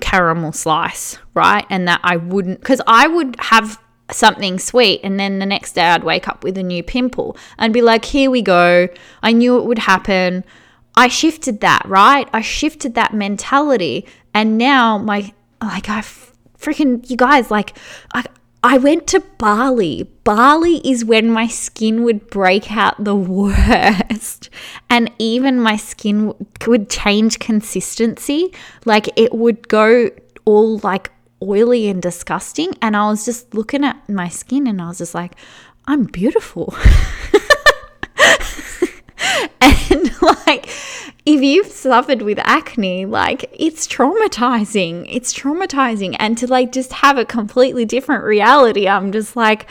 caramel 0.00 0.52
slice, 0.52 1.18
right? 1.34 1.66
And 1.70 1.88
that 1.88 2.00
I 2.02 2.16
wouldn't, 2.16 2.60
because 2.60 2.80
I 2.86 3.06
would 3.08 3.36
have 3.40 3.80
something 4.10 4.58
sweet 4.58 5.00
and 5.04 5.20
then 5.20 5.38
the 5.38 5.46
next 5.46 5.72
day 5.72 5.82
I'd 5.82 6.04
wake 6.04 6.28
up 6.28 6.42
with 6.42 6.56
a 6.56 6.62
new 6.62 6.82
pimple 6.82 7.36
and 7.58 7.74
be 7.74 7.82
like, 7.82 8.04
here 8.06 8.30
we 8.30 8.42
go. 8.42 8.88
I 9.22 9.32
knew 9.32 9.58
it 9.58 9.64
would 9.64 9.80
happen. 9.80 10.44
I 10.94 11.08
shifted 11.08 11.60
that, 11.60 11.82
right? 11.86 12.28
I 12.32 12.40
shifted 12.40 12.94
that 12.94 13.12
mentality. 13.12 14.06
And 14.34 14.58
now 14.58 14.98
my, 14.98 15.32
like, 15.62 15.88
I 15.88 16.00
freaking, 16.58 17.08
you 17.08 17.16
guys, 17.16 17.50
like, 17.50 17.76
I, 18.14 18.24
I 18.62 18.78
went 18.78 19.06
to 19.08 19.20
Bali. 19.38 20.10
Bali 20.24 20.78
is 20.78 21.04
when 21.04 21.30
my 21.30 21.46
skin 21.46 22.02
would 22.02 22.28
break 22.28 22.72
out 22.72 23.02
the 23.02 23.14
worst. 23.34 24.50
And 24.90 25.10
even 25.18 25.60
my 25.60 25.76
skin 25.76 26.34
would 26.66 26.90
change 26.90 27.38
consistency. 27.38 28.52
Like 28.84 29.08
it 29.16 29.32
would 29.32 29.68
go 29.68 30.10
all 30.44 30.78
like 30.78 31.12
oily 31.42 31.88
and 31.88 32.02
disgusting. 32.02 32.74
And 32.82 32.96
I 32.96 33.08
was 33.08 33.24
just 33.24 33.54
looking 33.54 33.84
at 33.84 34.08
my 34.08 34.28
skin 34.28 34.66
and 34.66 34.82
I 34.82 34.88
was 34.88 34.98
just 34.98 35.14
like, 35.14 35.32
I'm 35.86 36.04
beautiful. 36.04 36.74
and 39.60 40.22
like, 40.46 40.68
if 41.28 41.42
you've 41.42 41.66
suffered 41.66 42.22
with 42.22 42.38
acne, 42.38 43.04
like 43.04 43.50
it's 43.52 43.86
traumatizing. 43.86 45.06
It's 45.10 45.34
traumatizing. 45.34 46.16
And 46.18 46.38
to 46.38 46.46
like 46.46 46.72
just 46.72 46.90
have 46.94 47.18
a 47.18 47.26
completely 47.26 47.84
different 47.84 48.24
reality, 48.24 48.88
I'm 48.88 49.12
just 49.12 49.36
like, 49.36 49.66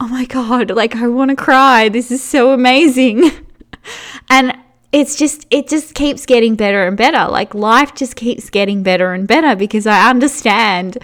oh 0.00 0.08
my 0.08 0.24
God, 0.24 0.70
like 0.70 0.96
I 0.96 1.08
want 1.08 1.28
to 1.28 1.36
cry. 1.36 1.90
This 1.90 2.10
is 2.10 2.24
so 2.24 2.54
amazing. 2.54 3.30
and 4.30 4.56
it's 4.90 5.14
just, 5.16 5.46
it 5.50 5.68
just 5.68 5.94
keeps 5.94 6.24
getting 6.24 6.56
better 6.56 6.86
and 6.86 6.96
better. 6.96 7.30
Like 7.30 7.54
life 7.54 7.94
just 7.94 8.16
keeps 8.16 8.48
getting 8.48 8.82
better 8.82 9.12
and 9.12 9.28
better 9.28 9.54
because 9.54 9.86
I 9.86 10.08
understand 10.08 10.96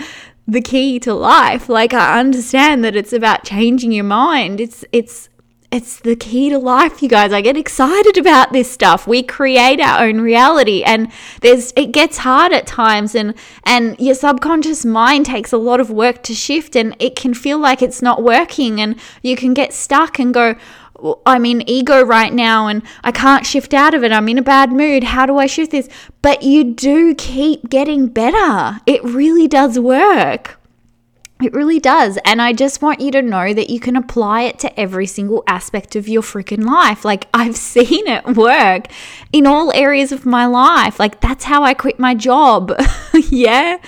the 0.47 0.63
key 0.63 0.99
to 1.01 1.13
life. 1.13 1.69
Like 1.69 1.93
I 1.93 2.19
understand 2.19 2.83
that 2.83 2.97
it's 2.97 3.13
about 3.13 3.45
changing 3.45 3.93
your 3.93 4.05
mind. 4.05 4.59
It's, 4.59 4.87
it's, 4.91 5.29
it's 5.71 6.01
the 6.01 6.17
key 6.17 6.49
to 6.49 6.59
life 6.59 7.03
you 7.03 7.09
guys 7.09 7.31
i 7.33 7.41
get 7.43 7.57
excited 7.57 8.17
about 8.17 8.53
this 8.53 8.71
stuff 8.71 9.07
we 9.07 9.23
create 9.23 9.81
our 9.81 10.07
own 10.07 10.21
reality 10.21 10.83
and 10.83 11.13
there's 11.43 11.73
it 11.77 11.93
gets 11.93 12.19
hard 12.19 12.53
at 12.53 12.67
times 12.67 13.15
and 13.15 13.35
and 13.65 13.99
your 14.01 14.15
subconscious 14.15 14.85
mind 14.85 15.27
takes 15.27 15.53
a 15.53 15.59
lot 15.59 15.79
of 15.79 15.91
work 15.91 16.23
to 16.23 16.35
shift 16.35 16.75
and 16.75 16.97
it 16.99 17.15
can 17.15 17.35
feel 17.35 17.59
like 17.59 17.83
it's 17.83 18.01
not 18.01 18.23
working 18.23 18.81
and 18.81 18.99
you 19.23 19.37
can 19.37 19.53
get 19.53 19.73
stuck 19.73 20.19
and 20.19 20.33
go 20.33 20.55
I'm 21.25 21.47
in 21.47 21.69
ego 21.69 22.03
right 22.03 22.33
now 22.33 22.67
and 22.67 22.83
I 23.05 23.13
can't 23.13 23.47
shift 23.47 23.73
out 23.73 23.95
of 23.95 24.03
it. 24.03 24.11
I'm 24.11 24.29
in 24.29 24.37
a 24.37 24.43
bad 24.43 24.73
mood. 24.73 25.05
How 25.05 25.27
do 25.27 25.39
I 25.39 25.47
shift 25.47 25.71
this? 25.71 25.89
But 26.23 26.43
you 26.43 26.65
do 26.65 27.15
keep 27.15 27.71
getting 27.71 28.09
better. 28.09 28.81
It 28.85 29.05
really 29.05 29.47
does 29.47 29.79
work. 29.79 30.58
It 31.41 31.53
really 31.53 31.79
does. 31.79 32.19
And 32.25 32.43
I 32.43 32.53
just 32.53 32.83
want 32.83 33.01
you 33.01 33.13
to 33.13 33.23
know 33.23 33.55
that 33.55 33.71
you 33.71 33.79
can 33.79 33.97
apply 33.97 34.43
it 34.43 34.59
to 34.61 34.81
every 34.81 35.07
single 35.07 35.45
aspect 35.47 35.95
of 35.95 36.09
your 36.09 36.23
freaking 36.23 36.65
life. 36.65 37.05
Like, 37.05 37.29
I've 37.35 37.57
seen 37.57 38.07
it 38.07 38.25
work 38.37 38.87
in 39.33 39.47
all 39.47 39.73
areas 39.75 40.11
of 40.11 40.27
my 40.27 40.47
life. 40.47 40.99
Like, 40.99 41.21
that's 41.21 41.45
how 41.45 41.63
I 41.63 41.75
quit 41.75 41.99
my 41.99 42.15
job. 42.15 42.73
yeah. 43.31 43.79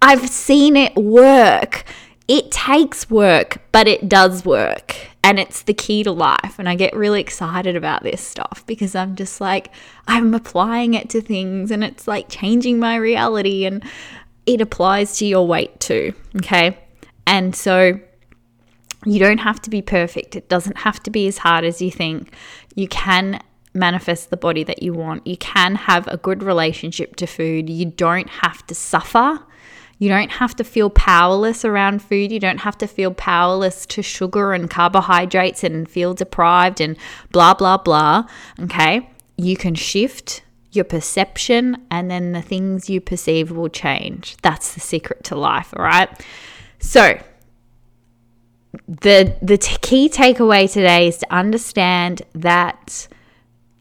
I've 0.00 0.28
seen 0.28 0.76
it 0.76 0.94
work. 0.96 1.84
It 2.28 2.50
takes 2.50 3.10
work, 3.10 3.58
but 3.72 3.88
it 3.88 4.08
does 4.08 4.44
work. 4.44 4.94
And 5.24 5.38
it's 5.38 5.62
the 5.62 5.74
key 5.74 6.02
to 6.04 6.12
life. 6.12 6.58
And 6.58 6.68
I 6.68 6.74
get 6.76 6.96
really 6.96 7.20
excited 7.20 7.76
about 7.76 8.02
this 8.02 8.20
stuff 8.20 8.64
because 8.66 8.94
I'm 8.94 9.16
just 9.16 9.40
like, 9.40 9.70
I'm 10.06 10.34
applying 10.34 10.94
it 10.94 11.08
to 11.10 11.20
things 11.20 11.70
and 11.70 11.84
it's 11.84 12.08
like 12.08 12.28
changing 12.28 12.78
my 12.78 12.96
reality. 12.96 13.64
And 13.64 13.84
it 14.46 14.60
applies 14.60 15.18
to 15.18 15.26
your 15.26 15.46
weight 15.46 15.78
too. 15.78 16.14
Okay. 16.36 16.76
And 17.26 17.54
so 17.54 17.98
you 19.04 19.18
don't 19.18 19.38
have 19.38 19.60
to 19.62 19.70
be 19.70 19.82
perfect. 19.82 20.36
It 20.36 20.48
doesn't 20.48 20.78
have 20.78 21.02
to 21.04 21.10
be 21.10 21.26
as 21.26 21.38
hard 21.38 21.64
as 21.64 21.82
you 21.82 21.90
think. 21.90 22.34
You 22.74 22.88
can 22.88 23.40
manifest 23.74 24.30
the 24.30 24.36
body 24.36 24.64
that 24.64 24.82
you 24.82 24.92
want. 24.92 25.26
You 25.26 25.36
can 25.36 25.74
have 25.74 26.06
a 26.08 26.16
good 26.16 26.42
relationship 26.42 27.16
to 27.16 27.26
food. 27.26 27.70
You 27.70 27.86
don't 27.86 28.28
have 28.28 28.66
to 28.66 28.74
suffer. 28.74 29.40
You 29.98 30.08
don't 30.08 30.32
have 30.32 30.56
to 30.56 30.64
feel 30.64 30.90
powerless 30.90 31.64
around 31.64 32.02
food. 32.02 32.32
You 32.32 32.40
don't 32.40 32.58
have 32.58 32.76
to 32.78 32.86
feel 32.86 33.12
powerless 33.14 33.86
to 33.86 34.02
sugar 34.02 34.52
and 34.52 34.68
carbohydrates 34.68 35.62
and 35.64 35.88
feel 35.88 36.12
deprived 36.12 36.80
and 36.80 36.96
blah, 37.30 37.54
blah, 37.54 37.78
blah. 37.78 38.24
Okay. 38.60 39.08
You 39.36 39.56
can 39.56 39.74
shift 39.74 40.42
your 40.72 40.84
perception 40.84 41.76
and 41.90 42.10
then 42.10 42.32
the 42.32 42.42
things 42.42 42.90
you 42.90 43.00
perceive 43.00 43.50
will 43.52 43.68
change. 43.68 44.36
That's 44.42 44.74
the 44.74 44.80
secret 44.80 45.24
to 45.24 45.36
life. 45.36 45.72
All 45.76 45.84
right. 45.84 46.08
So, 46.82 47.18
the 48.88 49.36
the 49.40 49.56
t- 49.56 49.78
key 49.80 50.08
takeaway 50.08 50.70
today 50.70 51.06
is 51.08 51.18
to 51.18 51.32
understand 51.32 52.22
that 52.34 53.06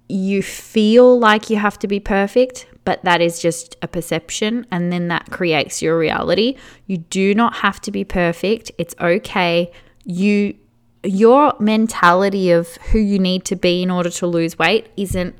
you 0.08 0.44
feel 0.44 1.18
like 1.18 1.50
you 1.50 1.58
have 1.58 1.80
to 1.80 1.88
be 1.88 2.00
perfect, 2.00 2.68
but 2.86 3.04
that 3.04 3.20
is 3.20 3.42
just 3.42 3.76
a 3.82 3.88
perception 3.88 4.68
and 4.70 4.94
then 4.94 5.08
that 5.08 5.32
creates 5.32 5.82
your 5.82 5.98
reality. 5.98 6.58
You 6.86 6.98
do 6.98 7.34
not 7.34 7.56
have 7.56 7.82
to 7.82 7.92
be 7.92 8.04
perfect. 8.04 8.72
It's 8.78 8.94
okay. 9.02 9.72
You 10.06 10.56
your 11.04 11.56
mentality 11.60 12.52
of 12.52 12.76
who 12.92 13.00
you 13.00 13.18
need 13.18 13.46
to 13.46 13.56
be 13.56 13.82
in 13.82 13.90
order 13.90 14.12
to 14.12 14.28
lose 14.28 14.60
weight 14.60 14.90
isn't 14.96 15.36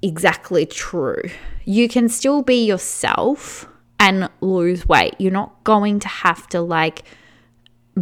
exactly 0.00 0.64
true. 0.64 1.22
You 1.64 1.88
can 1.88 2.08
still 2.08 2.42
be 2.42 2.64
yourself 2.64 3.66
and 4.02 4.28
lose 4.40 4.84
weight. 4.88 5.14
You're 5.18 5.30
not 5.30 5.62
going 5.62 6.00
to 6.00 6.08
have 6.08 6.48
to 6.48 6.60
like 6.60 7.04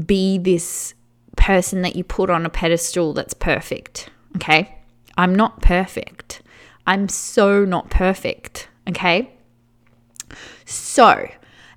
be 0.06 0.38
this 0.38 0.94
person 1.36 1.82
that 1.82 1.94
you 1.94 2.04
put 2.04 2.30
on 2.30 2.46
a 2.46 2.50
pedestal 2.50 3.12
that's 3.12 3.34
perfect. 3.34 4.08
Okay. 4.36 4.78
I'm 5.18 5.34
not 5.34 5.60
perfect. 5.60 6.40
I'm 6.86 7.06
so 7.08 7.66
not 7.66 7.90
perfect. 7.90 8.68
Okay. 8.88 9.30
So, 10.64 11.28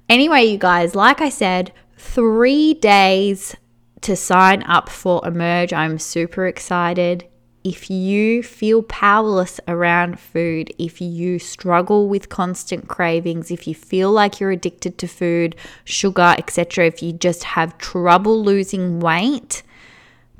anyway, 0.07 0.45
you 0.45 0.57
guys, 0.57 0.95
like 0.95 1.19
I 1.19 1.27
said, 1.27 1.73
three 1.97 2.75
days 2.75 3.57
to 4.01 4.15
sign 4.15 4.63
up 4.63 4.87
for 4.87 5.21
Emerge. 5.27 5.73
I'm 5.73 5.99
super 5.99 6.47
excited 6.47 7.25
if 7.63 7.89
you 7.89 8.43
feel 8.43 8.83
powerless 8.83 9.59
around 9.67 10.19
food, 10.19 10.73
if 10.77 10.99
you 10.99 11.39
struggle 11.39 12.09
with 12.09 12.27
constant 12.27 12.89
cravings, 12.89 13.51
if 13.51 13.67
you 13.67 13.73
feel 13.73 14.11
like 14.11 14.39
you're 14.39 14.51
addicted 14.51 14.97
to 14.97 15.07
food, 15.07 15.55
sugar, 15.85 16.35
etc., 16.37 16.87
if 16.87 17.01
you 17.01 17.13
just 17.13 17.43
have 17.45 17.77
trouble 17.77 18.43
losing 18.43 18.99
weight 18.99 19.63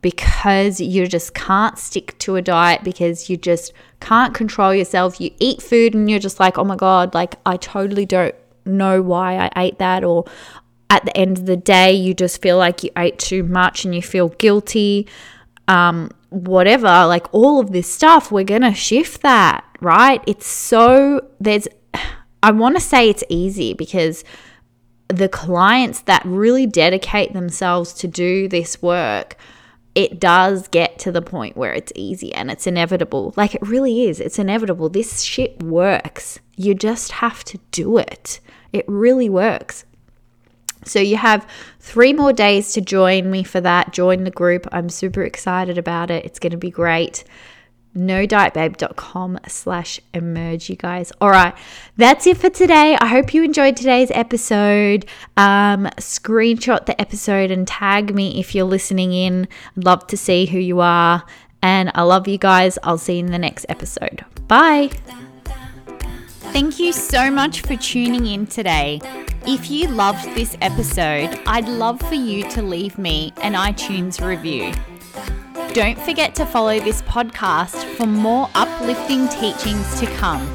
because 0.02 0.82
you 0.82 1.08
just 1.08 1.34
can't 1.34 1.80
stick 1.80 2.20
to 2.20 2.36
a 2.36 2.42
diet 2.42 2.84
because 2.84 3.30
you 3.30 3.38
just 3.38 3.72
can't 4.02 4.34
control 4.34 4.76
yourself, 4.76 5.22
you 5.22 5.32
eat 5.40 5.62
food 5.62 5.94
and 5.94 6.10
you're 6.10 6.20
just 6.20 6.42
like, 6.42 6.58
"Oh 6.58 6.66
my 6.66 6.76
god, 6.76 7.14
like 7.14 7.36
I 7.46 7.56
totally 7.56 8.06
don't 8.06 8.36
know 8.66 9.02
why 9.02 9.38
I 9.38 9.50
ate 9.56 9.80
that 9.80 10.04
or 10.04 10.26
at 10.90 11.06
the 11.06 11.18
end 11.18 11.38
of 11.38 11.46
the 11.46 11.56
day 11.56 11.94
you 11.94 12.14
just 12.14 12.42
feel 12.42 12.58
like 12.58 12.84
you 12.84 12.90
ate 12.98 13.18
too 13.18 13.44
much 13.44 13.86
and 13.86 13.96
you 13.96 14.02
feel 14.02 14.28
guilty." 14.28 15.08
Um, 15.70 16.12
whatever, 16.34 16.88
like 16.88 17.32
all 17.34 17.60
of 17.60 17.72
this 17.72 17.92
stuff, 17.92 18.32
we're 18.32 18.44
going 18.44 18.62
to 18.62 18.74
shift 18.74 19.22
that, 19.22 19.64
right? 19.80 20.24
It's 20.28 20.48
so, 20.48 21.28
there's, 21.40 21.68
I 22.44 22.52
want 22.52 22.76
to 22.76 22.82
say 22.82 23.10
it's 23.10 23.24
easy 23.30 23.74
because 23.74 24.24
the 25.08 25.30
clients 25.30 26.02
that 26.02 26.24
really 26.26 26.66
dedicate 26.66 27.34
themselves 27.34 27.94
to 27.94 28.08
do 28.08 28.48
this 28.48 28.82
work, 28.82 29.38
it 29.96 30.20
does 30.20 30.68
get 30.70 30.98
to 31.00 31.12
the 31.12 31.22
point 31.22 31.56
where 31.56 31.72
it's 31.72 31.92
easy 31.96 32.34
and 32.34 32.50
it's 32.50 32.66
inevitable. 32.66 33.34
Like 33.38 33.54
it 33.54 33.62
really 33.62 34.06
is. 34.06 34.20
It's 34.20 34.40
inevitable. 34.40 34.90
This 34.90 35.22
shit 35.22 35.62
works. 35.62 36.40
You 36.56 36.74
just 36.74 37.14
have 37.14 37.44
to 37.46 37.60
do 37.72 37.98
it. 37.98 38.40
It 38.72 38.86
really 38.88 39.30
works. 39.30 39.86
So 40.86 41.00
you 41.00 41.18
have 41.18 41.48
three 41.80 42.14
more 42.14 42.34
days 42.34 42.74
to 42.74 42.82
join 42.82 43.30
me 43.30 43.44
for 43.44 43.62
that. 43.62 43.94
Join 43.94 44.24
the 44.24 44.32
group. 44.32 44.68
I'm 44.72 44.90
super 44.90 45.24
excited 45.24 45.78
about 45.78 46.12
it. 46.12 46.26
It's 46.26 46.40
going 46.40 46.52
to 46.52 46.58
be 46.58 46.70
great. 46.70 47.24
NoDietBabe.com 47.96 49.40
slash 49.48 50.00
emerge, 50.14 50.70
you 50.70 50.76
guys. 50.76 51.12
All 51.22 51.30
right, 51.30 51.54
that's 51.96 52.26
it 52.26 52.38
for 52.38 52.50
today. 52.50 52.98
I 53.00 53.06
hope 53.06 53.34
you 53.34 53.44
enjoyed 53.44 53.76
today's 53.76 54.10
episode. 54.12 55.06
Um, 55.38 55.86
screenshot 55.98 56.86
the 56.86 57.00
episode 57.00 57.52
and 57.52 57.68
tag 57.68 58.16
me 58.16 58.40
if 58.40 58.56
you're 58.56 58.66
listening 58.66 59.14
in. 59.14 59.48
I'd 59.78 59.84
love 59.84 60.08
to 60.08 60.18
see 60.18 60.48
who 60.48 60.58
you 60.58 60.80
are. 60.80 61.24
And 61.62 61.92
I 61.96 62.02
love 62.02 62.28
you 62.28 62.38
guys. 62.38 62.78
I'll 62.84 62.98
see 62.98 63.14
you 63.14 63.26
in 63.26 63.32
the 63.32 63.40
next 63.40 63.66
episode. 63.70 64.26
Bye. 64.48 64.90
Thank 66.54 66.78
you 66.78 66.94
so 66.94 67.32
much 67.32 67.62
for 67.62 67.76
tuning 67.76 68.28
in 68.28 68.46
today. 68.46 69.02
If 69.48 69.72
you 69.72 69.88
loved 69.88 70.24
this 70.36 70.56
episode, 70.62 71.40
I'd 71.48 71.68
love 71.68 72.00
for 72.02 72.14
you 72.14 72.48
to 72.52 72.62
leave 72.62 73.00
me 73.00 73.34
an 73.42 73.54
iTunes 73.54 74.24
review. 74.24 74.72
Don't 75.74 76.00
forget 76.00 76.36
to 76.36 76.46
follow 76.46 76.80
this 76.80 77.02
podcast 77.02 77.84
for 77.96 78.06
more 78.06 78.52
uplifting 78.54 79.28
teachings 79.30 80.00
to 80.00 80.06
come. 80.18 80.46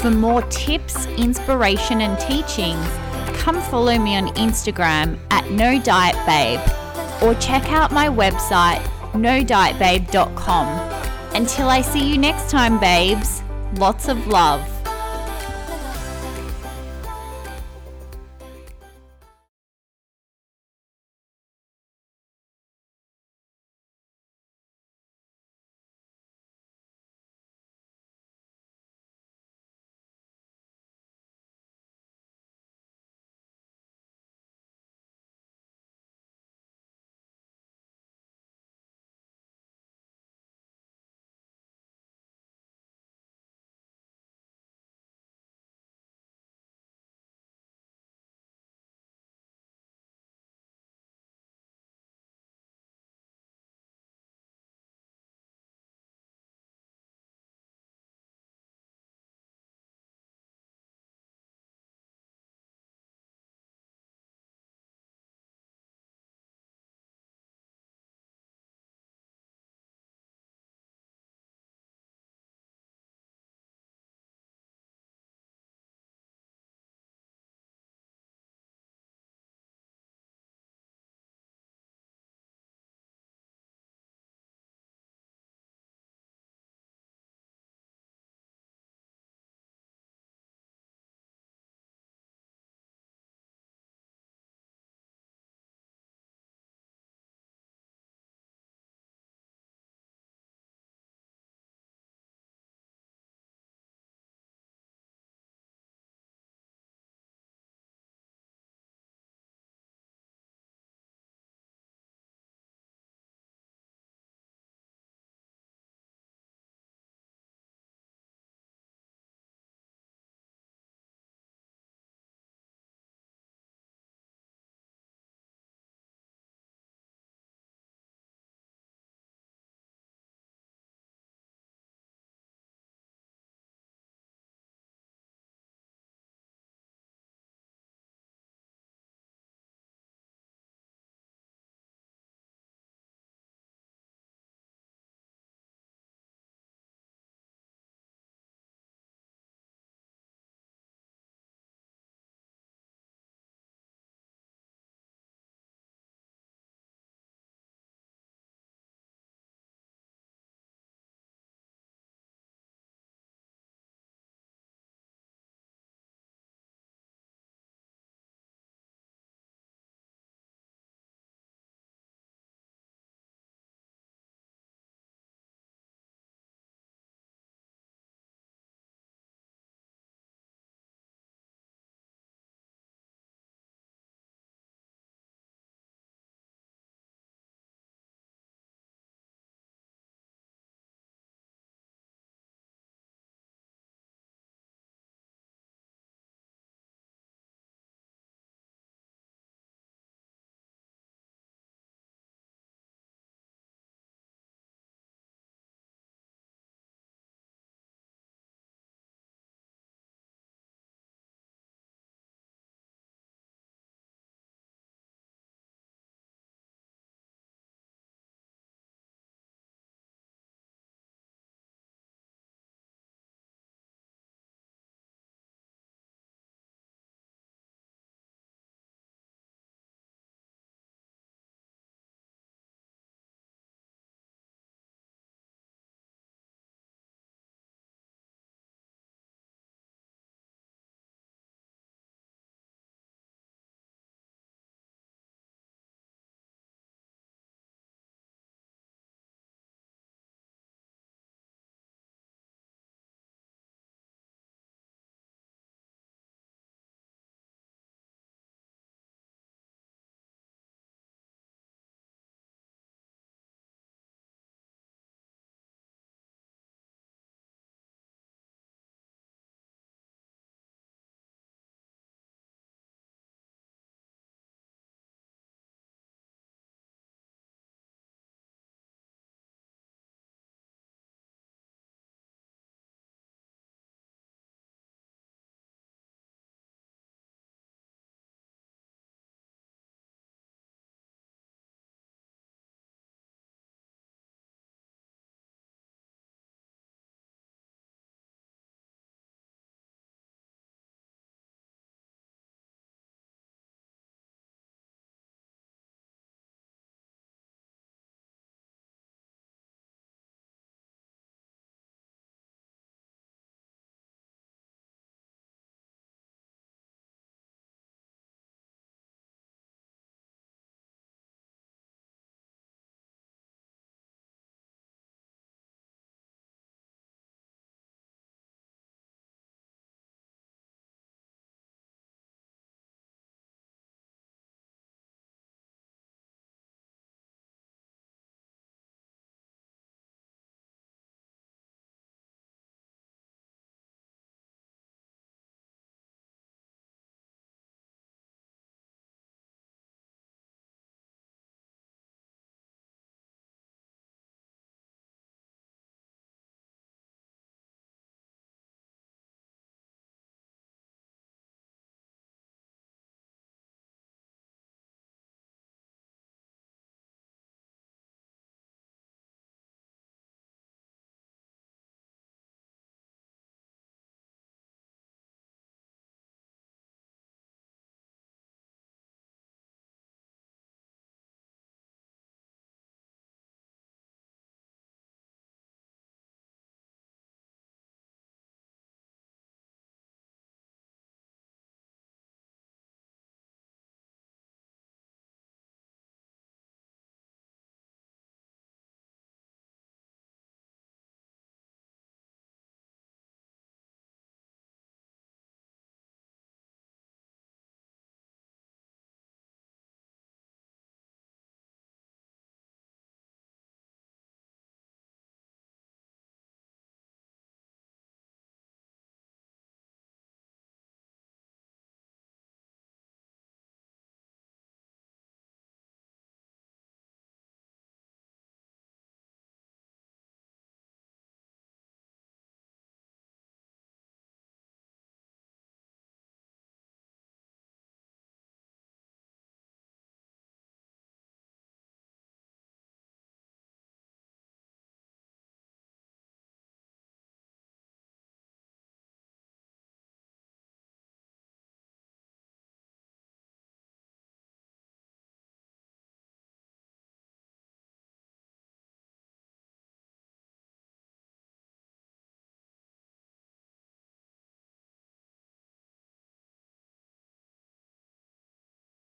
For 0.00 0.10
more 0.10 0.42
tips, 0.42 1.06
inspiration, 1.16 2.00
and 2.00 2.18
teachings, 2.18 2.84
come 3.40 3.60
follow 3.60 3.96
me 3.96 4.16
on 4.16 4.34
Instagram 4.34 5.20
at 5.30 5.48
No 5.52 5.80
Diet 5.80 6.16
Babe 6.26 6.58
or 7.22 7.40
check 7.40 7.70
out 7.70 7.92
my 7.92 8.08
website 8.08 8.82
nodietbabe.com. 9.12 11.36
Until 11.36 11.68
I 11.68 11.80
see 11.80 12.10
you 12.10 12.18
next 12.18 12.50
time, 12.50 12.80
babes, 12.80 13.44
lots 13.76 14.08
of 14.08 14.26
love. 14.26 14.77